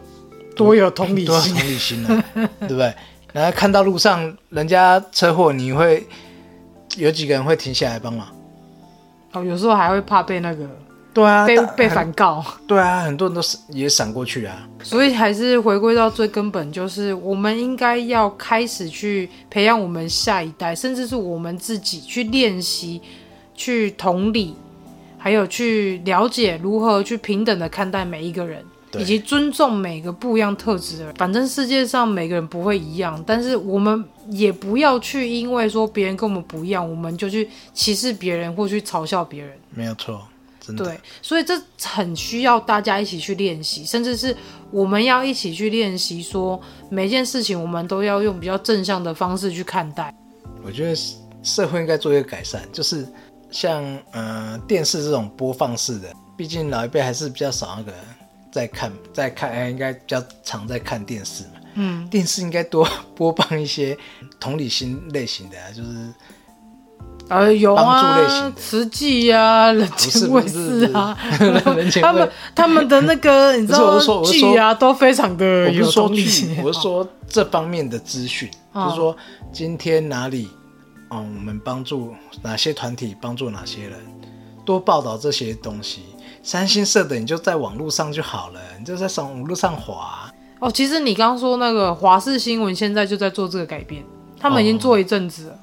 [0.56, 2.24] 多，多有同理心，多有同理心啊，
[2.60, 2.94] 对不对？
[3.32, 6.06] 然后看到路上人家车祸，你会
[6.98, 8.28] 有几个人会停下来帮忙？
[9.32, 10.70] 哦，有时候还会怕被那个，
[11.14, 14.68] 对啊，被被反告，对啊，很多人都是也闪过去啊。
[14.82, 23.02] 所以还是回归到最根本，就是我们应该要开始去培养我们下一代，甚至是我们自己去练习，
[23.54, 24.56] 去同理，
[25.18, 28.66] 还有去了解如何去平等的看待每一个人。
[29.00, 39.52] 以及尊重每个不一样特质的人，反正世界上每个人不会一样，但是我们也不要去因为说别人跟我们不一样，我们就去歧视别人或去嘲笑别人。
[39.72, 40.22] 没有错，
[40.66, 40.86] 真的。
[40.86, 44.36] 对，所以这很需要大家一起去练习，甚至是
[44.72, 46.60] 我们要一起去练习，说
[46.90, 50.14] 每件事情我们都要用比较正向的方式去看待。
[50.64, 50.96] 我觉得
[51.44, 53.06] 社会应该做一个改善，就是
[53.52, 57.94] 像呃电视这种播放式的，毕竟老一辈还是比较少那个。
[58.54, 61.54] 在看，在看，哎，应该比较常在看电视嘛。
[61.74, 63.98] 嗯，电视应该多 播放一些
[64.40, 66.14] 同理心类型的啊，就是
[67.30, 71.18] 呃，有啊，帮助类型的，慈济啊，人间卫视啊，
[72.02, 76.58] 他们他们的那个 你知道剧啊，都非常的有同理心。
[76.62, 79.16] 我是说这方面的资讯，哦、就是说
[79.54, 80.50] 今天哪里，
[81.12, 83.98] 嗯，我们帮助哪些团体，帮助哪些人，
[84.66, 86.04] 多报道这些东西。
[86.44, 90.70] 三星社的你就在网络上就好了，你就在网络上滑哦。
[90.70, 94.04] 其实你刚刚说那个华视新闻现在就在做这个改变，
[94.38, 95.58] 他们已经做一阵子了。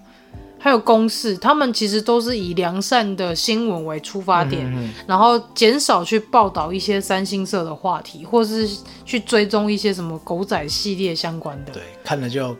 [0.61, 8.69] 哦、还有公视，他们其实都是以良善的新闻为出发点，嗯嗯，然后减少去报道一些三星社的话题，或是
[9.05, 11.73] 去追踪一些什么狗仔系列相关的。
[11.73, 12.55] 对，看了就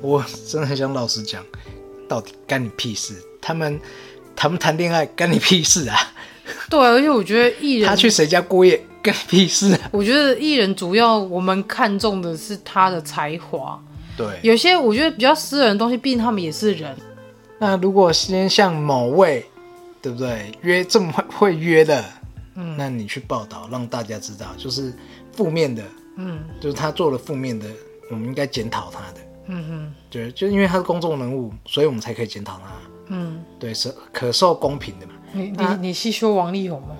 [0.00, 1.44] 我真的很想老实讲，
[2.08, 3.14] 到底干你屁事？
[3.40, 3.78] 他们
[4.34, 5.96] 谈不谈恋爱干你屁事啊？
[6.70, 9.80] 对，而且我觉得艺人他去谁家过夜，干屁事啊！
[9.92, 13.78] 我觉得艺人主要我们看重的是他的才华。
[14.16, 16.94] 对，有些我觉得比较私人的东西，毕竟他们也是人。
[17.58, 19.46] 那如果先像某位，
[20.02, 20.52] 对不对？
[20.62, 22.04] 约这么会约的，
[22.56, 24.92] 嗯，那你去报道，让大家知道，就是
[25.32, 25.82] 负面的，
[26.16, 27.66] 嗯，就是他做了负面的，
[28.10, 29.20] 我们应该检讨他的。
[29.46, 32.72] 嗯哼，对，就因为他是公众人物，所以我们才可以检讨他。
[33.08, 35.12] 嗯，对，是可受公平的嘛。
[35.32, 36.96] 你你你是说王力宏吗？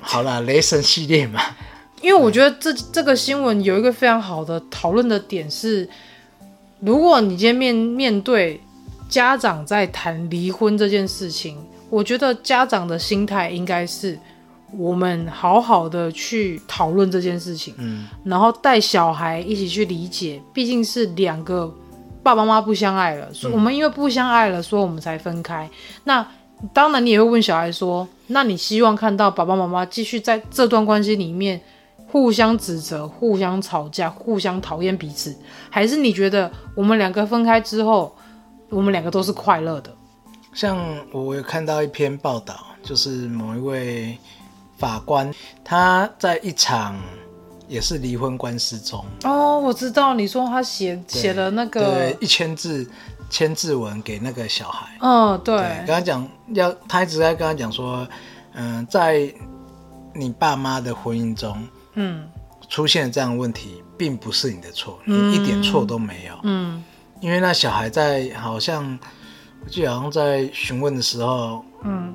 [0.00, 1.40] 好啦，雷神系列嘛。
[2.02, 5.88] 因为我觉得这这个新闻有一个非常好的讨论的点是，
[6.80, 8.60] 如果你今天面面对
[9.08, 11.58] 家长在谈离婚这件事情，
[11.90, 14.18] 我觉得家长的心态应该是
[14.76, 21.72] 我们好好的去讨论这件事情，嗯，然后带小孩一起去理解，毕竟是两个
[22.22, 25.68] 爸爸妈妈不相爱了，所以我们因为不相爱了，所以我们才分开。
[26.04, 26.26] 那
[26.72, 31.60] 当然，你也会问小孩说：“那你希望看到爸爸妈妈继续在这段关系里面
[32.08, 35.36] 互相指责、互相吵架、互相讨厌彼此，
[35.68, 38.16] 还是你觉得我们两个分开之后，
[38.68, 39.94] 我们两个都是快乐的？”
[40.54, 40.78] 像
[41.12, 44.18] 我有看到一篇报道，就是某一位
[44.78, 45.32] 法官
[45.64, 46.98] 他在一场
[47.68, 49.04] 也是离婚官司中。
[49.24, 52.88] 哦，我知道你说他写写了那个对一千字。
[53.28, 58.06] 签字文给那个小孩，嗯，对，跟他讲要，他一直在跟他讲说，
[58.52, 59.28] 嗯、呃，在
[60.14, 61.60] 你爸妈的婚姻中，
[61.94, 62.24] 嗯，
[62.68, 66.84] 出现这样的问题，并不是你的错，嗯、你一点错都没有，嗯，
[67.26, 68.96] 因为那小孩在好像，
[69.64, 72.14] 我记得好像在询问的时候，嗯，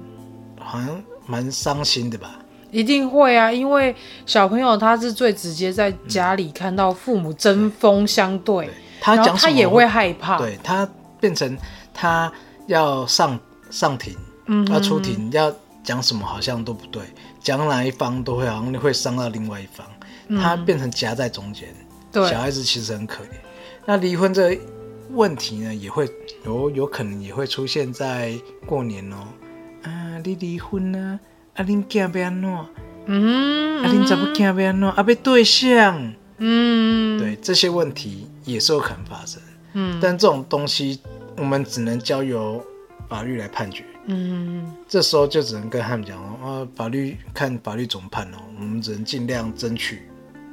[0.58, 2.40] 好像蛮伤心的吧？
[2.72, 3.94] 一定会啊，因为
[4.26, 8.70] 小朋友他是最直接在家里看到父母针锋相对，
[9.02, 10.88] 他讲他也会害怕，对他。
[11.20, 11.56] 变成
[11.94, 12.34] 他
[12.66, 13.40] 要上
[13.70, 15.54] 上庭，嗯哼要出庭要
[15.84, 17.04] 讲什么好像都不对，
[17.40, 19.86] 讲哪一方都会好像会伤到另外一方，
[20.42, 21.70] 他变成夹在中间。
[22.12, 23.28] 对，小孩子其实很可怜。
[23.86, 24.62] 那离婚这个
[25.14, 26.10] 问题呢，也会
[26.46, 29.28] 有有可能也会出现在过年哦。
[29.84, 31.20] 啊，你离婚啊？
[31.56, 32.66] 啊，恁囝要安怎？
[33.08, 34.90] 嗯，啊，恁怎么囝要安怎？
[34.90, 36.14] 啊，被对象？
[36.38, 39.42] 嗯，对，这些问题也是有可能发生。
[39.74, 41.00] 嗯，但这种东西
[41.38, 42.64] 我们只能交由
[43.08, 43.84] 法律来判决。
[44.06, 50.02] 嗯，这时候就只能跟他们讲哦，啊，法律看法律怎么判哦，我们只能尽量争取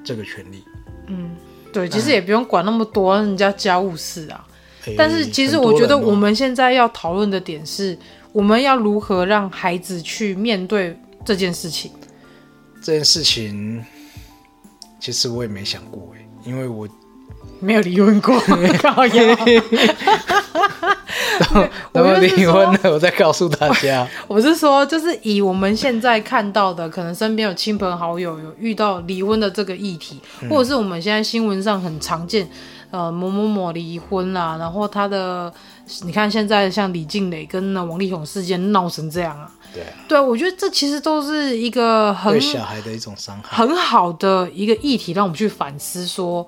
[0.05, 0.65] 这个权利。
[1.07, 1.31] 嗯，
[1.73, 4.47] 对，其实也不用管那么多人家家务事啊。
[4.87, 7.99] 欸、但是其实我觉得我们现在要讨论的点是，
[8.33, 11.91] 我们要如何让孩子去面对这件事情。
[12.81, 13.85] 这件事情，
[15.01, 16.89] 其实我也没想过哎，因为我
[17.61, 18.39] 没有离婚过，
[18.83, 19.37] 靠腰。
[21.93, 24.07] 等我离婚了，我再告诉大家。
[24.29, 32.49] 我是说，就是以我们现在看到的，可能身边有亲朋好友有遇到离婚的这个议题，嗯、或者是我们现在新闻上很常见，
[32.91, 35.53] 呃，某某某离婚啦，然后他的，
[36.05, 46.47] 你看现在像李静蕾跟那王力宏事件闹成这样啊，对啊，对，我觉得这其实都是一个很对小孩的一种伤害，很好的一个议题，让我们去反思说。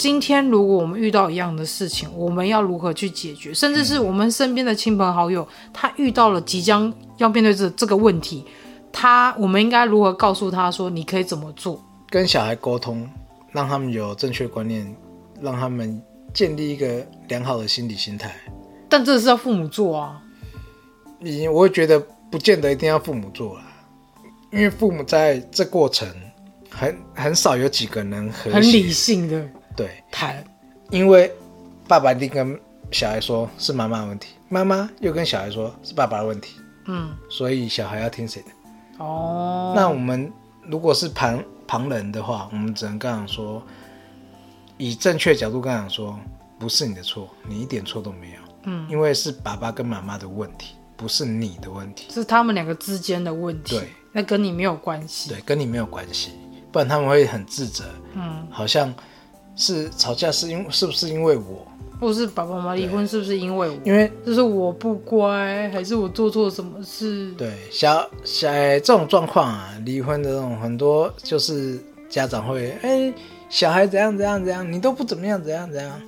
[0.00, 3.52] 今天如果我们遇到一样的事情，我们要如何去解决？
[3.52, 8.42] 甚至是我们身边的亲朋好友，他遇到了即将要面对这这个问题，
[8.90, 11.78] 他我们应该如何告诉他说，你可以怎么做？
[12.08, 13.06] 跟小孩沟通，
[13.52, 14.90] 让他们有正确观念，
[15.38, 18.34] 让他们建立一个良好的心理心态。
[18.88, 20.18] 但这是要父母做啊。
[21.18, 23.64] 你我会觉得不见得一定要父母做啦，
[24.50, 26.08] 因为父母在这过程
[26.70, 29.46] 很很少有几个人很理性的。
[29.76, 30.44] 对，谈，
[30.90, 31.32] 因为
[31.88, 32.58] 爸爸一定跟
[32.90, 36.56] 小孩说是妈妈的问题，妈妈又跟小孩说是爸爸的问题，
[36.86, 38.48] 嗯，所以小孩要听谁的？
[38.98, 40.30] 哦，那我们
[40.66, 43.62] 如果是旁旁人的话，我们只能跟他说，
[44.76, 46.18] 以正确角度跟他说，
[46.58, 56.32] 不是你的错，你一点错都没有，嗯，因为是爸爸跟妈妈的问题，不是你的问题，是他们两个之间的问题，对，那跟你没有关系，对，跟你没有关系，
[56.70, 58.92] 不然他们会很自责，嗯，好像。
[59.60, 61.66] 是吵架是因是不是因为我，
[62.00, 63.76] 或是爸爸妈妈离婚是不是因为我？
[63.84, 67.30] 因为就是我不乖，还是我做错什么事？
[67.36, 73.12] 对，小小这种状况啊，离婚的这种很多就是家长会哎、
[73.50, 76.00] 小孩怎样怎样怎样，你都不怎么样怎样怎样。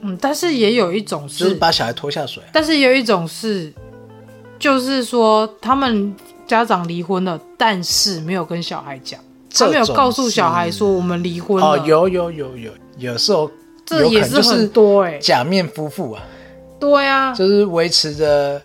[0.00, 2.42] 嗯，但是也有一种是，就是把小孩拖下水。
[2.52, 3.72] 但是也有一种是，
[4.58, 6.12] 就是说他们
[6.48, 9.20] 家长离婚了，但是没有跟小孩讲。
[9.54, 11.66] 他没有告诉小孩说我们离婚了。
[11.66, 13.50] 哦，有有有有，有时候
[13.84, 16.22] 这也是很多哎，假面夫妇啊，
[16.80, 18.60] 对啊，就是维持着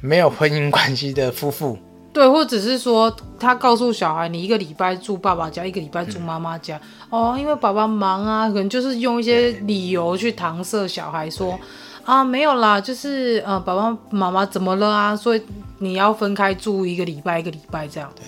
[0.00, 1.78] 没有婚姻关系的夫妇。
[2.12, 6.80] 对，或者是说他告诉小孩，你一个礼拜住爸爸家，一个礼拜住妈妈家。
[7.10, 11.58] 嗯、哦，因为爸爸忙啊，可能就是用一些理由去搪塞小孩说
[12.04, 15.16] 啊，没有啦，就是呃，爸爸妈妈怎么了啊？
[15.16, 15.42] 所以
[15.78, 18.08] 你要分开住一个礼拜，一个礼拜这样。
[18.14, 18.22] 对。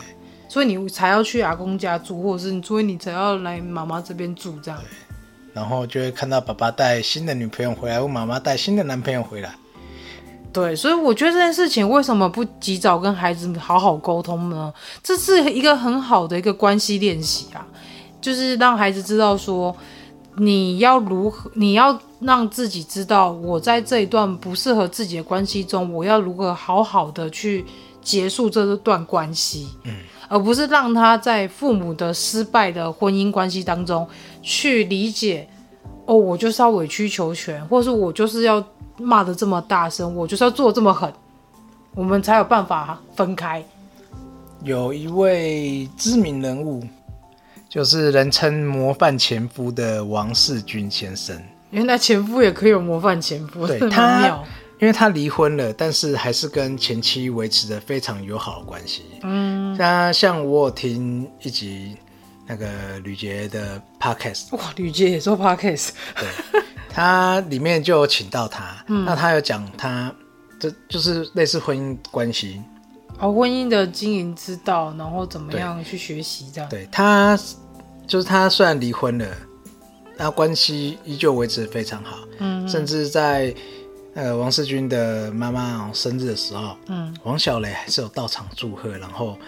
[0.48, 4.80] 所以你才要去阿公家住，或者是所以你才要来妈妈这边住这样。
[5.52, 9.54] 然后就会看到爸爸带新的女朋友回来，或妈妈带新的男朋友回来。
[10.52, 14.72] 对，所以我觉得这件事情为什么不及早跟孩子好好沟通呢？
[15.02, 17.66] 这是一个很好的一个关系练习啊，
[18.20, 19.74] 就是让孩子知道说，
[20.36, 27.64] 你要如何，你要让自己知道，我在这一段不适合自己的关系中，我要如何好好的去
[28.02, 29.68] 结束这段关系。
[29.84, 29.94] 嗯。
[30.28, 34.06] 而不是让他在父母的失败的婚姻关系当中
[34.42, 35.48] 去理解，
[36.04, 38.64] 哦，我就是要委曲求全，或是我就是要
[38.98, 41.12] 骂得这么大声，我就是要做这么狠，
[41.94, 43.64] 我们才有办法分开。
[44.62, 46.82] 有一位知名人物，
[47.68, 51.40] 就是人称模范前夫的王世军先生。
[51.70, 54.40] 原来前夫也可以有模范前夫，对， 他。
[54.78, 59.04] 因为他离婚了，但是还是跟前妻维持着非常友好的关系。
[59.22, 61.96] 嗯，那像我有听一集
[62.46, 66.28] 那个吕杰的 podcast，哇，吕杰也做 podcast，对，
[66.90, 70.14] 他里面就有请到他，嗯、那他有讲他
[70.60, 72.62] 这就是类似婚姻关系，
[73.18, 76.68] 哦，婚姻的经营之道，然后怎么样去学习这样。
[76.68, 77.34] 对，他
[78.06, 79.26] 就是他虽然离婚了，
[80.18, 83.54] 那关系依旧维持得非常好，嗯，甚至在。
[84.16, 89.38] 呃，王世军的妈妈生日的时候，嗯，王小雷还是有到场祝贺，然后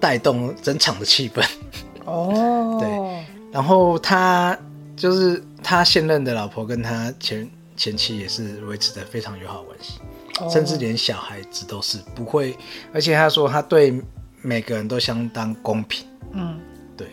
[0.00, 1.40] 带动整场的气氛。
[2.04, 4.58] 哦，对，然后他
[4.96, 10.00] 就是他现任的老婆跟他前前妻也是维持的非常友好关系。
[10.40, 12.56] 哦甚至连小孩子都是不会。
[12.92, 14.02] 而且他说他对
[14.42, 16.04] 每个人都相当公平。
[16.32, 16.58] 嗯，
[16.96, 17.06] 对，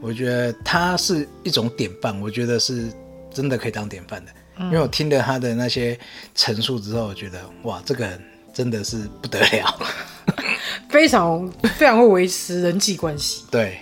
[0.00, 2.92] 我觉得他是一种典范，我觉得是
[3.32, 4.32] 真的可以当典范的。
[4.62, 5.98] 嗯、因为我听了他的那些
[6.34, 8.20] 陈述之后，我觉得哇，这个人
[8.54, 9.78] 真的是不得了，
[10.88, 11.46] 非常
[11.76, 13.78] 非常会维持人际关系，对，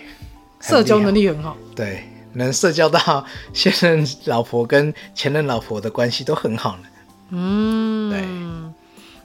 [0.59, 2.03] 社交能力很好，对，
[2.33, 6.83] 能社交到现任老婆跟前任老婆的关系都很好呢。
[7.29, 8.25] 嗯，对，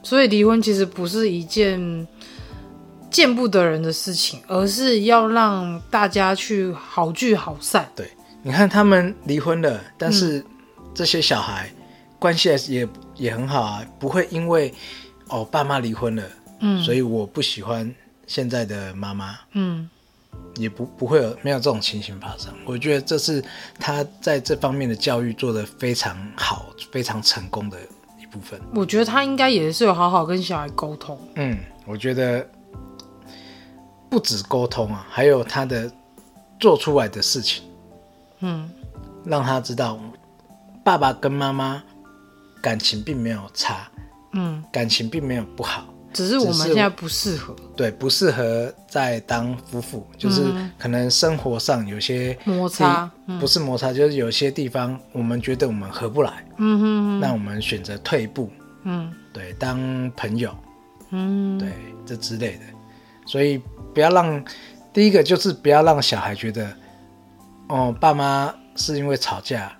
[0.03, 2.07] 所以离婚其实不是一件
[3.09, 7.89] 见不得人的事情，而是要让大家去好聚好散。
[7.95, 8.09] 对，
[8.43, 10.45] 你看他们离婚了，但是、嗯。
[10.97, 11.69] 这些小孩
[12.17, 14.73] 关系也也很好啊，不会因为
[15.27, 16.23] 哦爸妈离婚了，
[16.61, 17.93] 嗯，所以我不喜欢
[18.25, 19.87] 现在的妈妈，嗯，
[20.55, 22.51] 也不不会有没有这种情形发生。
[22.65, 23.43] 我觉得这是
[23.79, 27.77] 他在这方面的教育做得非常好、非常成功的
[28.19, 28.59] 一部分。
[28.73, 31.15] 我觉得他应该也是有好好跟小孩沟通。
[31.35, 32.43] 嗯，我觉得
[34.09, 35.91] 不止沟通啊，还有他的
[36.59, 37.63] 做出来的事情，
[38.39, 38.67] 嗯，
[39.23, 39.99] 让他知道。
[40.87, 41.83] 爸爸跟妈妈
[42.61, 43.91] 感情并没有差，
[44.31, 45.83] 嗯，感情并没有不好，
[46.13, 50.45] 只是我们现在不适合，对，不适合再当夫妇，就是
[50.79, 58.49] 可能生活上有些摩擦，不是摩擦，就是有些地方我们觉得我们合不来，嗯哼，那我们选择退一步，
[58.83, 59.77] 嗯，对，当
[60.15, 60.55] 朋友，
[61.09, 61.69] 嗯，对，
[62.05, 62.63] 这之类的，
[63.25, 63.61] 所以
[63.93, 64.41] 不要让
[64.93, 66.73] 第一个就是不要让小孩觉得，
[67.67, 69.76] 哦，爸妈是因为吵架。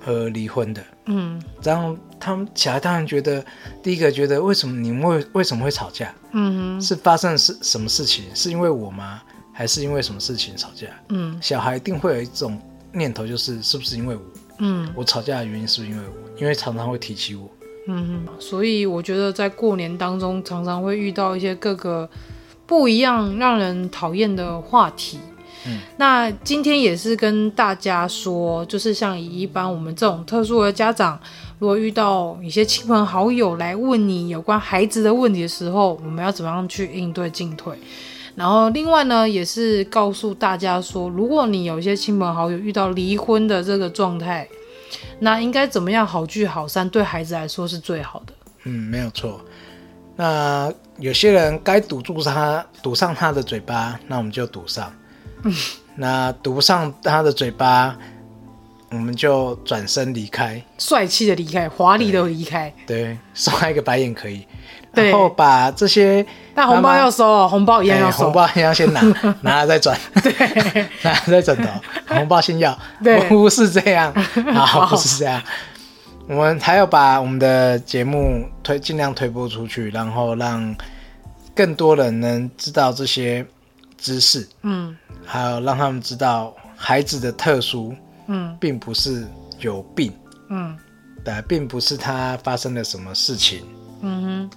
[0.00, 3.44] 和离婚的，嗯，然后他们小孩当然觉得，
[3.82, 6.12] 第一个觉得为什么你们为为什么会吵架？
[6.32, 8.24] 嗯哼，是发生是什么事情？
[8.34, 9.20] 是因为我吗？
[9.52, 10.86] 还是因为什么事情吵架？
[11.10, 12.58] 嗯，小孩一定会有一种
[12.92, 14.22] 念头，就是是不是因为我？
[14.58, 16.40] 嗯，我吵架的原因是不是因为我？
[16.40, 17.48] 因为常常会提起我。
[17.88, 22.08] 嗯哼，所以我觉得在过年当中，常常会遇到一些各个
[22.66, 25.18] 不一样、让人讨厌的话题。
[25.66, 31.20] 嗯，那今天也是跟大家说，就是像一般我们这种特殊的家长，
[31.58, 37.76] 如果遇到一些亲朋好友来问你有关孩子的问题的时候，我们要怎么样去应对进退？
[38.36, 44.48] 然后另外呢，也是告诉大家说，如果你有一些亲朋好友遇到离婚的这个状态，
[45.18, 48.32] 那应该怎么样好聚好散，对孩子来说是最好的。
[48.64, 49.40] 嗯，没有错。
[50.16, 54.90] 那有些人该堵住他，堵上他的嘴巴，那我们就堵上。
[55.44, 55.54] 嗯，
[55.96, 57.96] 那堵不上他的嘴巴，
[58.90, 62.72] 我们就转身离开，帅气的离开，华丽的离开。
[62.86, 64.46] 对，对，送他一个白眼可以。
[64.92, 66.26] 然后把这些，
[66.56, 69.00] 那红包要收哦，红包一样要收，红包一样先拿，
[69.42, 70.32] 拿了再转，对，
[71.02, 71.68] 拿了再转头，
[72.08, 74.12] 红包先要，对，不是这样，
[74.52, 75.40] 好，不是这样。
[76.26, 80.74] 我们还要把我们的节目推，尽量推播出去，然后让
[81.54, 83.46] 更多人能知道这些。
[84.00, 87.94] 知识，嗯，还有让他们知道孩子的特殊，
[88.26, 89.26] 嗯，并不是
[89.60, 90.12] 有病，
[90.48, 90.76] 嗯，
[91.24, 93.62] 对，并不是他发生了什么事情，
[94.00, 94.50] 嗯哼，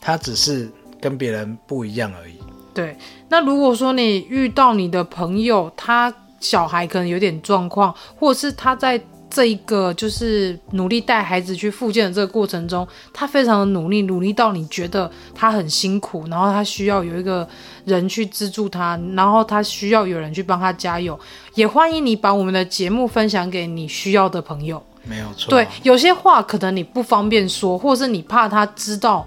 [0.00, 0.68] 他只是
[1.00, 2.34] 跟别人不一样而已。
[2.74, 2.96] 对，
[3.28, 9.00] 那如果说你遇到你的朋友，他小孩可能有点状况，或者是他在。
[9.30, 17.48] 这一个就是努力带孩子去复健的这个过程中，他非常的努力，努力到你觉得他很辛苦，然后他需要有一个
[17.84, 21.18] 人去资助他，然后他需要有人去帮他加油。
[21.54, 24.82] 也欢迎你把我们的节目分享给你需要的朋友。
[25.04, 25.48] 没有错。
[25.48, 29.26] 对，有些话可能你不方便说，或是你怕他知道。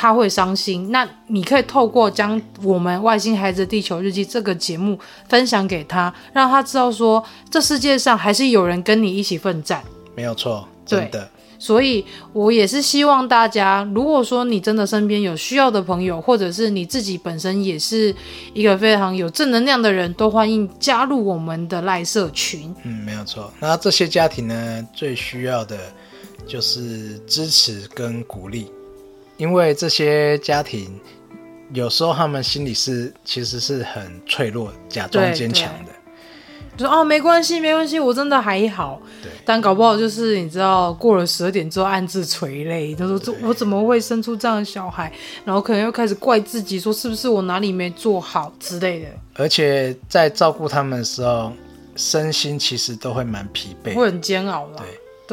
[0.00, 4.96] 他会伤心，那你可以透过将我们《外星孩子的地球日记》这个节目
[5.28, 7.20] 分享给他，让他知道说，
[7.50, 9.82] 这世界上还是有人跟你一起奋战。
[10.14, 11.28] 没有错，真的。
[11.58, 18.14] 所以我也是希望大家，如果说你真的身边有需要的朋友，或者是你自己本身也是
[18.54, 22.72] 一个非常有正能量的人，都欢迎加入我们的赖社群。
[22.84, 23.52] 嗯，没有错。
[23.58, 25.76] 那这些家庭呢，最需要的
[26.46, 28.70] 就是支持跟鼓励。
[29.38, 31.00] 因为这些家庭
[31.72, 35.92] 有时候他们心里是其实是很脆弱，假装坚强的，
[36.76, 39.00] 就说哦没关系没关系，我真的还好。
[39.22, 45.12] 对，但搞不好就是你知道过了十二点之后暗自垂泪，他说这我怎么会生出这样的小孩？
[45.44, 49.08] 然后可能又开始怪自己，说是不是我哪里没做好之类的。
[49.34, 51.52] 而且在照顾他们的时候，
[51.96, 54.78] 身心其实都会蛮疲惫，会很煎熬的。
[54.78, 54.86] 对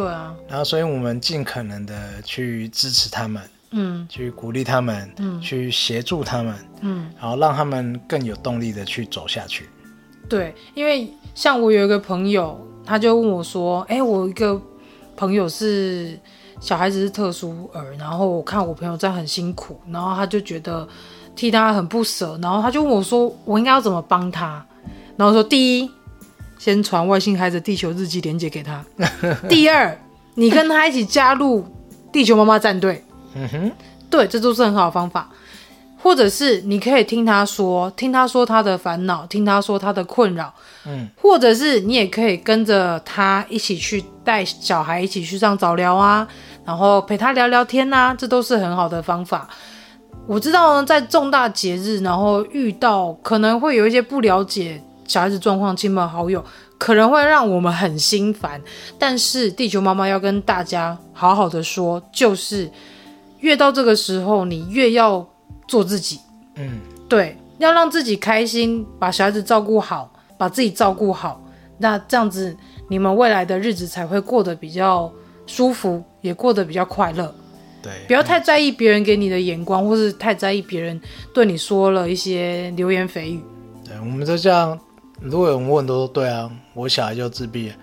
[0.04, 3.42] 对啊，然后所以我们尽可能的去支持他们。
[3.72, 9.70] 嗯，去鼓励他们，嗯，去协助他们，嗯，然后让他们更有动力的去走下去。
[10.30, 14.60] 对，因为像我有一个朋友，他就问我说：“哎，我一个
[15.16, 16.18] 朋友是
[16.60, 20.88] 小孩子是特殊儿，然后我看我朋友在很辛苦，然后他就觉得
[21.36, 24.66] 替他很不舍，然后他就问我说：“我应该要怎么帮他？”
[25.18, 25.92] 然后说：“第一，
[26.58, 28.84] 先传外星孩子地球日记连接给他；
[29.48, 30.00] 第二，
[30.34, 31.66] 你跟他一起加入
[32.12, 33.04] 地球妈妈战队。”
[33.36, 33.72] 嗯哼，
[34.10, 35.30] 对，这都是很好的方法。
[35.98, 40.54] 或者是你可以听他说，听他说他的烦恼，听他说他的困扰，
[40.86, 46.28] 嗯，或者是你也可以跟着他一起去带小孩一起去上早疗啊，
[46.64, 49.50] 然后陪他聊聊天啊，这都是很好的方法。
[50.28, 56.44] 我知道呢，在重大节日，然后遇到可能会有一些不了解小孩子状况，亲朋好友
[56.78, 58.62] 可能会让我们很心烦，
[59.00, 62.70] 但是地球妈妈要跟大家好好的说，就是
[63.46, 65.26] 越到这个时候，你越要。
[65.68, 66.20] 做自己，
[66.58, 66.80] 嗯，
[67.10, 71.44] 对，要让自己开心，把小孩子照顾好，把自己照顾好，
[71.80, 72.56] 那这样子
[72.88, 75.12] 你们未来的日子才会过得比较
[75.48, 77.34] 舒服，也过得比较快乐。
[77.82, 81.02] 对，不要太在意别人给你的眼光，或是太在意别人
[81.34, 83.44] 对你说了一些流言蜚语。
[83.84, 84.80] 对，我们就这样，
[85.20, 87.74] 如果有人问，都说对啊，我小孩就自闭，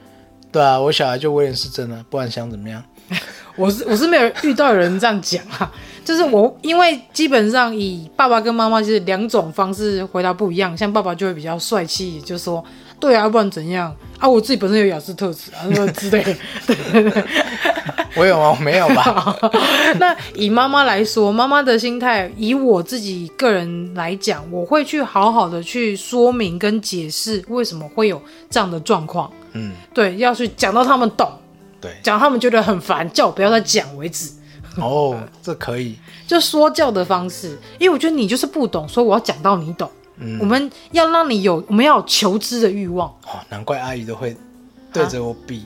[0.52, 2.80] 对啊，我小孩就威廉斯症了，不然想怎么样？
[3.57, 5.70] 我是我是没有遇到有人这样讲啊。
[6.05, 12.62] 就是我，因为基本上以爸爸跟妈妈就是两种方式回答不一样，像爸爸就会比较帅气，就说
[12.98, 14.28] 对啊，不然怎样啊？
[14.28, 16.34] 我自己本身有雅思特质啊，什么之类的。
[16.66, 17.24] 对对对，
[18.16, 18.50] 我有吗？
[18.50, 19.38] 我没有吧？
[20.00, 29.30] 那以妈妈来说，妈妈的心态，以我自己个人来讲，我会去好好的去说明跟解释为什么会有这样的状况。
[29.53, 31.30] 嗯，对，要去讲到他们懂，
[31.83, 34.30] 对，讲他们觉得很烦，叫我不要再讲为止。
[34.76, 39.91] 哦， 这可以，就说教的方式，因为我觉得你就是不懂，所以我要讲到你懂。
[40.18, 43.09] 嗯，我们要让你有，我们要有求知的欲望。
[43.24, 44.37] 哦，难怪阿姨都会
[44.93, 45.64] 对着我比，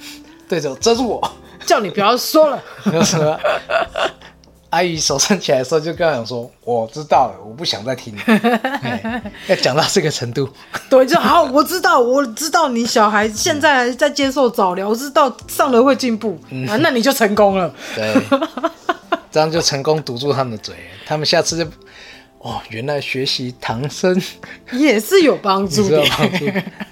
[0.00, 1.32] 啊、 对着我遮住我，
[1.64, 2.62] 叫你不要说了。
[4.72, 8.22] 阿姨手伸起来的时候，就跟他讲说：“我知道了，我不想再听了。
[9.46, 10.48] 要讲到这个程度，
[10.88, 11.42] 对，就好。
[11.42, 17.70] 我知道，我知道你小孩现在在接受早疗，我知道上了会进步、嗯、啊，那你就成功了。
[17.94, 18.14] 对，
[19.30, 21.70] 这样就成功堵住他们的嘴，他们下次就
[22.38, 24.18] 哦，原来学习唐僧
[24.72, 26.02] 也是有帮助的。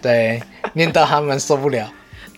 [0.03, 0.43] 对，
[0.75, 1.91] 念到他们受不了。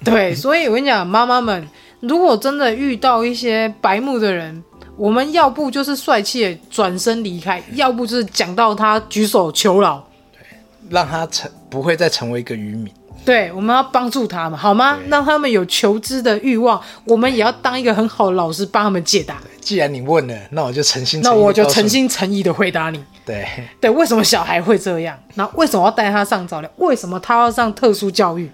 [0.05, 1.69] 对，所以我跟你讲，妈妈们，
[1.99, 4.63] 如果真的遇到一些白目的人。
[5.03, 10.01] 我们要不就是帅气的转身离开，要不就是讲到他举手求饶，
[10.33, 10.41] 对，
[10.91, 12.89] 让他成不会再成为一个渔民。
[13.25, 14.97] 对，我们要帮助他们，好吗？
[15.09, 19.39] 让他们有求知的欲望，我们也要当一个很好的老师，帮他们解答。
[19.61, 23.05] 既然你问了，那我就诚心诚意，那我就诚心诚意的回答你。
[23.27, 23.45] 对
[23.81, 25.19] 对，为什么小孩会这样？
[25.35, 26.71] 那为什么要带他上早疗？
[26.77, 28.49] 为什么他要上特殊教育？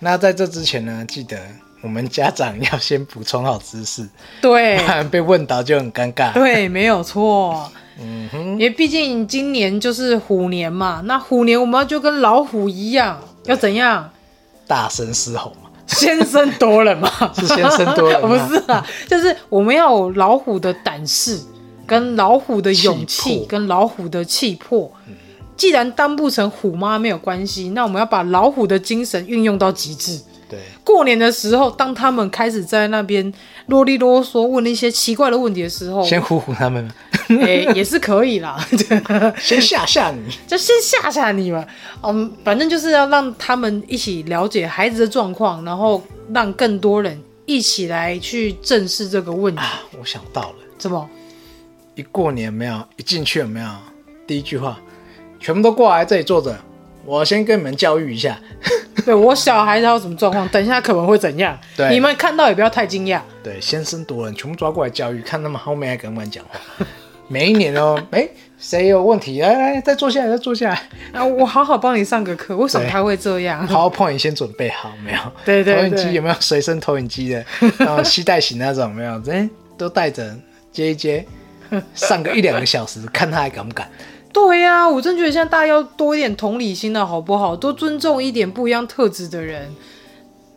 [0.00, 1.38] 那在这之前呢，记得。
[1.84, 4.08] 我们家长要先补充好知识，
[4.40, 6.32] 对， 不然被问到就很尴尬。
[6.32, 7.70] 对，没有错。
[8.00, 14.10] 嗯哼，因为毕竟今年就是虎年嘛，那虎年我们要就跟老虎一样，要怎样？
[14.66, 18.18] 大声嘶吼嘛，先声夺人嘛， 是先声夺人？
[18.26, 21.38] 不是啊，就是我们要有老虎的胆识，
[21.86, 24.90] 跟老虎的勇气，跟老虎的气魄。
[25.56, 30.18] 既然当不成虎妈没有关系，那我们要把老虎的精神运用到极致。
[30.54, 33.32] 对，过年的时候，当他们开始在那边
[33.66, 36.88] 啰里啰嗦问一些奇怪的问题的时候，先唬唬他们，
[37.28, 38.58] 哎、欸，也是可以啦，
[39.38, 41.64] 先吓吓你， 就先吓吓你嘛。
[42.02, 46.02] 嗯，反正就是要让他们一起了解孩子的状况，然后
[46.32, 49.60] 让更多人一起来去正视这个问题。
[49.60, 51.08] 啊、我想到了，怎么？
[51.96, 53.68] 一过年没有，一进去有没有？
[54.26, 54.78] 第一句话，
[55.38, 56.58] 全部都过来这里坐着，
[57.04, 58.38] 我先跟你们教育一下。
[59.04, 60.48] 对，我小孩他有什么状况？
[60.48, 61.58] 等一下可能会怎样？
[61.76, 63.20] 对，你们看到也不要太惊讶。
[63.42, 66.58] 对，先声夺人，全部抓过来教育，看他们后面还敢不敢讲话。
[67.28, 68.28] 每一年哦，哎，
[68.58, 69.40] 谁有问题？
[69.40, 70.82] 来来，再坐下来，再坐下来。
[71.12, 72.56] 啊，我好好帮你上个课。
[72.56, 75.18] 为什么他会这样？PowerPoint 先准备好没有？
[75.44, 75.90] 对对对。
[75.90, 77.44] 投影机有没有随身投影机的？
[77.78, 79.20] 然后携带型那种没有？
[79.30, 80.34] 哎，都带着
[80.70, 81.26] 接一接，
[81.94, 83.90] 上个一两个小时，看他还敢不敢。
[84.34, 87.54] 对呀、啊，我真觉得现在大家要多一点同理心的好不好？
[87.56, 89.72] 多尊重一点不一样特质的人。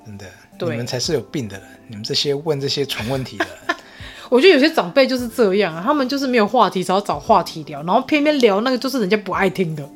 [0.03, 0.25] 真的，
[0.59, 1.67] 你们才是有病的人。
[1.87, 3.75] 你们这些问这些蠢问题的人，
[4.29, 9.87] 我觉得有些长辈就是这样啊，他们就是没有话题，只要找话题聊，然后偏偏聊那个就是人家不爱听的。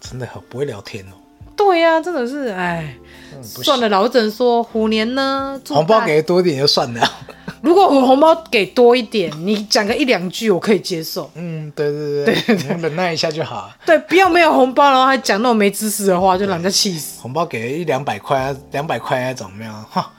[0.00, 1.16] 真的很不会聊天哦。
[1.56, 2.94] 对呀、啊，真的是，哎，
[3.42, 7.12] 算了，老整说虎年呢，红包给的多一点就算了。
[7.62, 11.30] 如果我红包给多一点，你讲个一两句，我可以接受。
[11.34, 13.70] 嗯，对对对对，对忍耐一下就好。
[13.86, 17.22] 对，不要没有红包，然后还讲那种没知识的话，就让人家气死。
[17.22, 20.12] 红包给一两百块啊，两百块那种没有哈。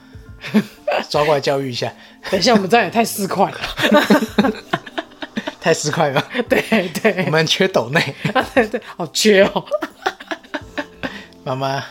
[1.09, 1.91] 抓过来教育一下。
[2.31, 4.53] 等一下，我们这样也太市侩了，
[5.61, 6.23] 太市侩了。
[6.49, 8.15] 对对，我们缺斗内，
[8.55, 9.63] 对对，好缺哦。
[11.43, 11.83] 妈妈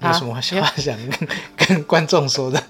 [0.00, 2.62] 有什么话想跟跟观众说的？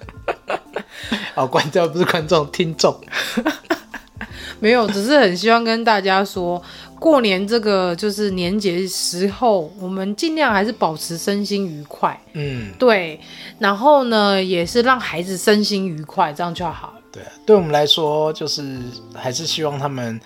[1.34, 2.98] 哦，观众不是观众，听众。
[4.60, 6.60] 没有，只是很希望跟大家说，
[6.98, 12.20] 过年这个就是年节时候，我们尽量还是保持身心愉快。
[12.32, 13.20] 嗯，对。
[13.60, 16.92] 然后呢，也是让孩子身心愉快，这样就好。
[17.12, 18.80] 对啊，对我们来说，就是
[19.14, 20.20] 还是希望他们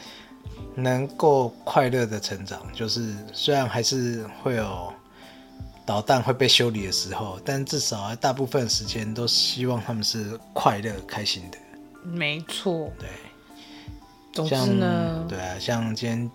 [0.77, 2.59] 能够快乐的成长。
[2.73, 4.91] 就是虽然还是会有
[5.85, 11.59] 导弹会被修理的时候，但至少大部分时间都希望他们是快乐开心的。
[12.05, 12.91] 没错。
[12.99, 13.09] 对。
[14.33, 16.31] 总之呢，对啊，像今天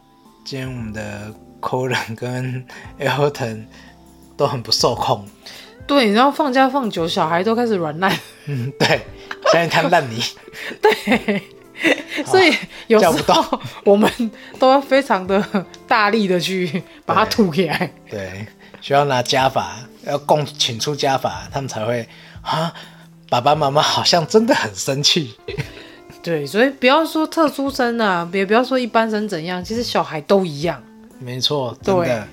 [0.45, 2.64] 今天我们的 Colin 跟
[3.00, 3.66] Elton
[4.38, 5.28] 都很不受控。
[5.88, 8.16] 对，你知道放假放久，小孩都开始软烂。
[8.45, 9.02] 嗯， 对，
[9.52, 10.22] 现在摊烂泥。
[10.80, 11.41] 对，
[12.24, 12.54] 所以
[12.86, 14.12] 有时候我们
[14.60, 17.91] 都要非常的大力的去把它吐起来。
[18.10, 18.48] 对，对，
[18.82, 22.08] 需要拿加法，要供请出家法，他们才会
[22.42, 22.74] 啊，
[23.30, 25.36] 爸爸妈妈好像真的很生气。
[26.24, 30.82] 对，所以不要说特殊生啊，也不要说一般生怎样，其实小孩都一样。
[31.20, 32.24] 没错，真的对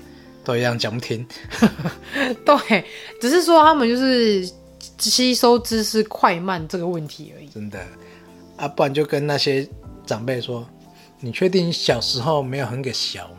[0.43, 1.25] 都一样，讲不听。
[2.45, 2.85] 对，
[3.19, 4.47] 只是说他们就是
[4.99, 7.47] 吸收知识快慢这个问题而已。
[7.49, 7.79] 真的
[8.57, 9.67] 啊，不然就跟那些
[10.05, 10.65] 长辈说
[11.19, 13.34] ：“你确定小时候没有很给小吗？”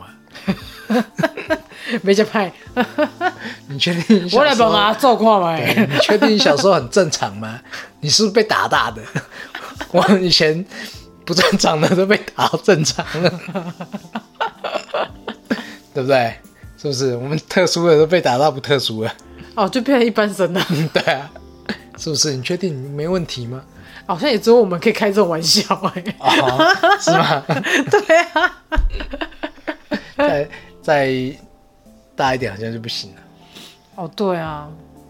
[2.01, 2.51] 没这派。
[3.67, 4.29] 你确定？
[4.33, 5.55] 我来帮他做看嘛。
[5.57, 7.59] 你确定小时候很正常吗？
[8.01, 9.01] 你是不是被打大的？
[9.91, 10.65] 我以前
[11.25, 13.29] 不正常的都被打到正常了，
[15.93, 16.33] 对不对？
[16.77, 17.15] 是不是？
[17.15, 19.13] 我们特殊的都被打到不特殊了，
[19.55, 20.65] 哦，就变成一般生了。
[20.93, 21.29] 对啊，
[21.97, 22.33] 是不是？
[22.33, 23.61] 你确定你没问题吗？
[24.05, 25.61] 好像也只有我们可以开这种玩笑
[25.93, 27.43] 哎、欸哦，是吗？
[27.91, 28.57] 对啊，
[30.17, 30.49] 再
[30.81, 31.13] 再
[32.15, 33.21] 大一点好像就不行了。
[33.95, 34.69] 哦，对啊。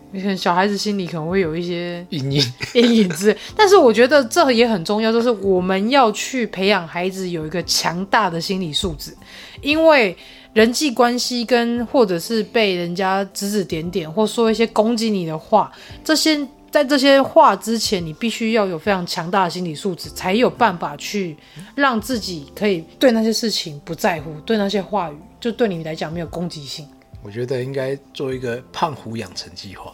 [0.10, 2.42] 你看小孩子心里可能会有一些阴影、
[2.74, 9.14] 阴影之类，但是我觉得这也很重要，就是我们要去培养孩子有一个强大的心理素质，
[9.62, 10.16] 因为
[10.54, 15.70] 人际关系跟或者是被人家指指点点或说一些攻击你的话，
[16.06, 16.40] 这些
[16.72, 21.36] 在这些话之前，你必须要有非常强大的心理素质，才有办法去
[21.76, 26.88] 让自己可以对那些事情不在乎，对那些话语就对你来讲没有攻击性。
[27.24, 29.94] 我觉得应该做一个胖虎养成计划。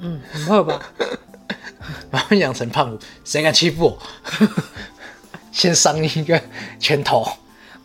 [0.00, 0.80] 嗯，很好吧？
[2.10, 3.98] 把他们养成胖虎，谁敢欺负我？
[5.50, 6.40] 先上一个
[6.78, 7.26] 拳头。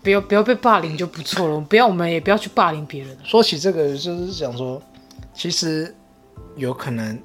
[0.03, 1.59] 不要不要被霸凌就不错了。
[1.59, 3.17] 不要，我们也不要去霸凌别人。
[3.23, 4.81] 说起这个，就是想说，
[5.33, 5.93] 其实
[6.55, 7.19] 有可能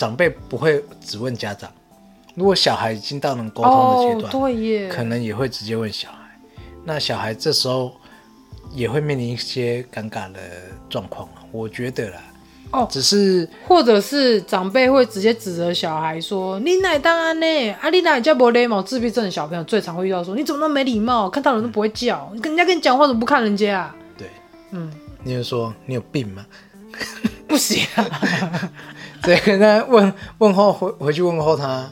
[0.00, 1.70] 长辈不会只问家长，
[2.34, 6.16] 如果小孩已经到能沟通的阶段，哦，对耶，可能也会直接问小孩。
[6.86, 7.92] 那小孩这时候
[8.72, 10.40] 也会面临一些尴尬的
[10.88, 11.28] 状况。
[11.52, 12.16] 我觉得啦。
[12.70, 17.70] 哦，只是，或者是长辈会直接指责小孩说：“你哪当然呢？
[17.82, 18.82] 啊，你哪叫不礼貌？
[18.82, 21.28] 自闭症的小朋友最常会遇到说：你怎么那么没礼貌？
[21.28, 24.28] 看到人都不会叫，跟人家跟你讲话怎么不看人家啊？”对，
[24.70, 24.90] 嗯，
[25.22, 26.46] 你就说你有病吗？
[27.46, 28.70] 不行啊，
[29.22, 31.88] 对，跟他问问候回回去问候他。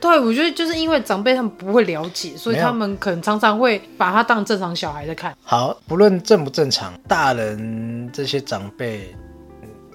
[0.00, 5.36] 对，我觉得就是因为长辈他们不会了解，所以他们可能常常会把他当正常小孩在看。
[5.42, 9.12] 好，不论正不正常，大人这些长辈。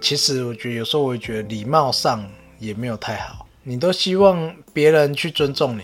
[0.02, 2.22] 其实我觉得有时候我也觉得礼貌上
[2.60, 5.84] 也没有太好，你都希望别人去尊重你，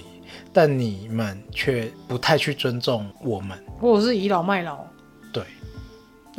[0.52, 4.80] 但你们却不太去尊重我们，或者是倚老卖老。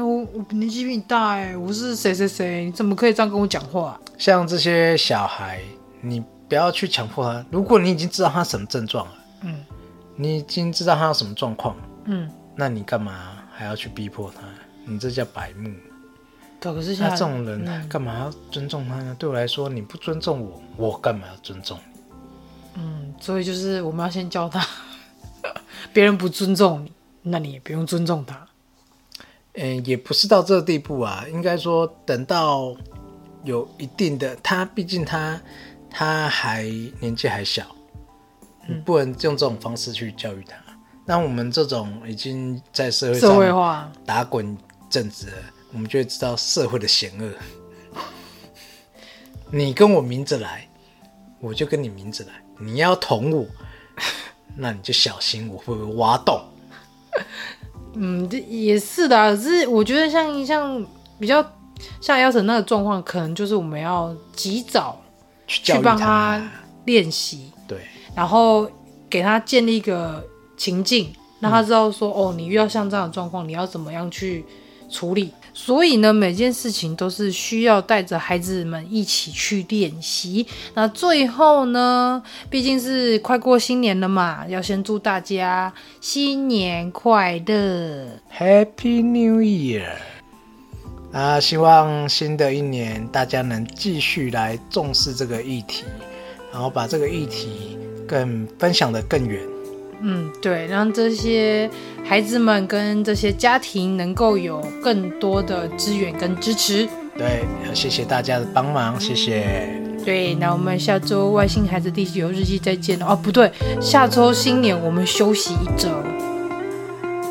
[0.03, 3.99] 我我年纪比你大哎，我是谁谁谁，你怎么可以这样跟我讲话？
[4.19, 5.61] 像这些小孩，
[6.01, 7.45] 你不要去强迫他。
[7.51, 9.13] 如果你已经知道他什么症状了，
[9.43, 9.65] 嗯，
[10.17, 14.43] 你已经知道他有什么状况，嗯，那你干嘛还要去逼迫他？
[14.85, 15.71] 你这叫白目。
[16.61, 19.07] 可是像这种人，干嘛要尊重他呢？
[19.09, 22.83] 嗯、对我来说，你不尊重我，我干嘛要尊重你？
[22.83, 24.63] 嗯，所以就是我们要先教他，
[25.93, 28.47] 别人不尊重你，那你也不用尊重他。
[29.55, 31.25] 嗯，也不是到这个地步啊。
[31.31, 32.75] 应该说，等到
[33.45, 35.41] 有一定的，他毕竟他
[35.91, 36.63] 他还
[37.01, 37.65] 年纪还小，
[38.69, 40.57] 你不能用这种方式去教育他。
[41.05, 44.57] 那、嗯、我们这种已经在社会上社会化打滚
[44.89, 45.37] 阵子了。
[45.73, 47.33] 我们就会知道社会的险恶。
[49.53, 50.69] 你跟我明着来，
[51.41, 52.33] 我就跟你明着来。
[52.59, 53.47] 你要捅我，
[54.57, 56.41] 那你就小心我会不会挖洞。
[57.95, 59.37] 嗯，这也是的。
[59.37, 60.85] 只是我觉得像像
[61.19, 61.45] 比较
[62.01, 65.01] 像 Elton 那个状况，可能就是我们要及早
[65.47, 66.41] 去去帮他
[66.85, 67.79] 练习，对，
[68.15, 68.71] 然后
[69.09, 70.25] 给他建立一个
[70.57, 74.45] 情境，让他知道说，嗯、哦，你遇到像这样的状况，你要怎么样去
[74.89, 75.33] 处理。
[75.63, 80.47] 所以呢，每件事情都是需要带着孩子们一起去练习。
[80.73, 85.71] 那最后呢，毕竟是快过新年了嘛，要先祝大家
[86.01, 89.85] 新年快乐，Happy New Year！
[91.13, 95.85] 啊，希望新的一年大家能继续来重视这个议题，
[96.51, 97.77] 然后把这个议题
[98.09, 99.43] 更分享得更远。
[100.03, 101.69] 嗯，对，让这些
[102.05, 106.89] 孩子们跟这些家庭能够有更多的资源跟支持。
[107.17, 107.45] 对，
[107.75, 109.69] 谢谢大家的帮忙，谢谢。
[110.05, 113.07] 对，那我们下周外星孩子地球日记再见了。
[113.07, 115.89] 哦，不对，下周新年我们休息一周，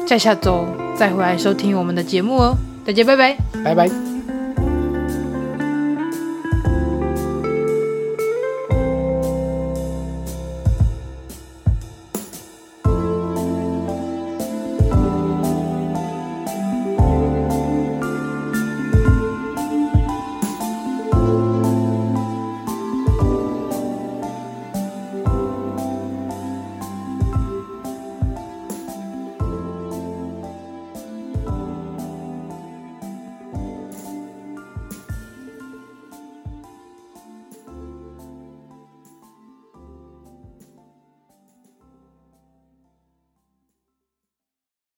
[0.08, 2.56] 在下周再回来收听我们的节目哦。
[2.86, 4.09] 大家拜拜，拜拜。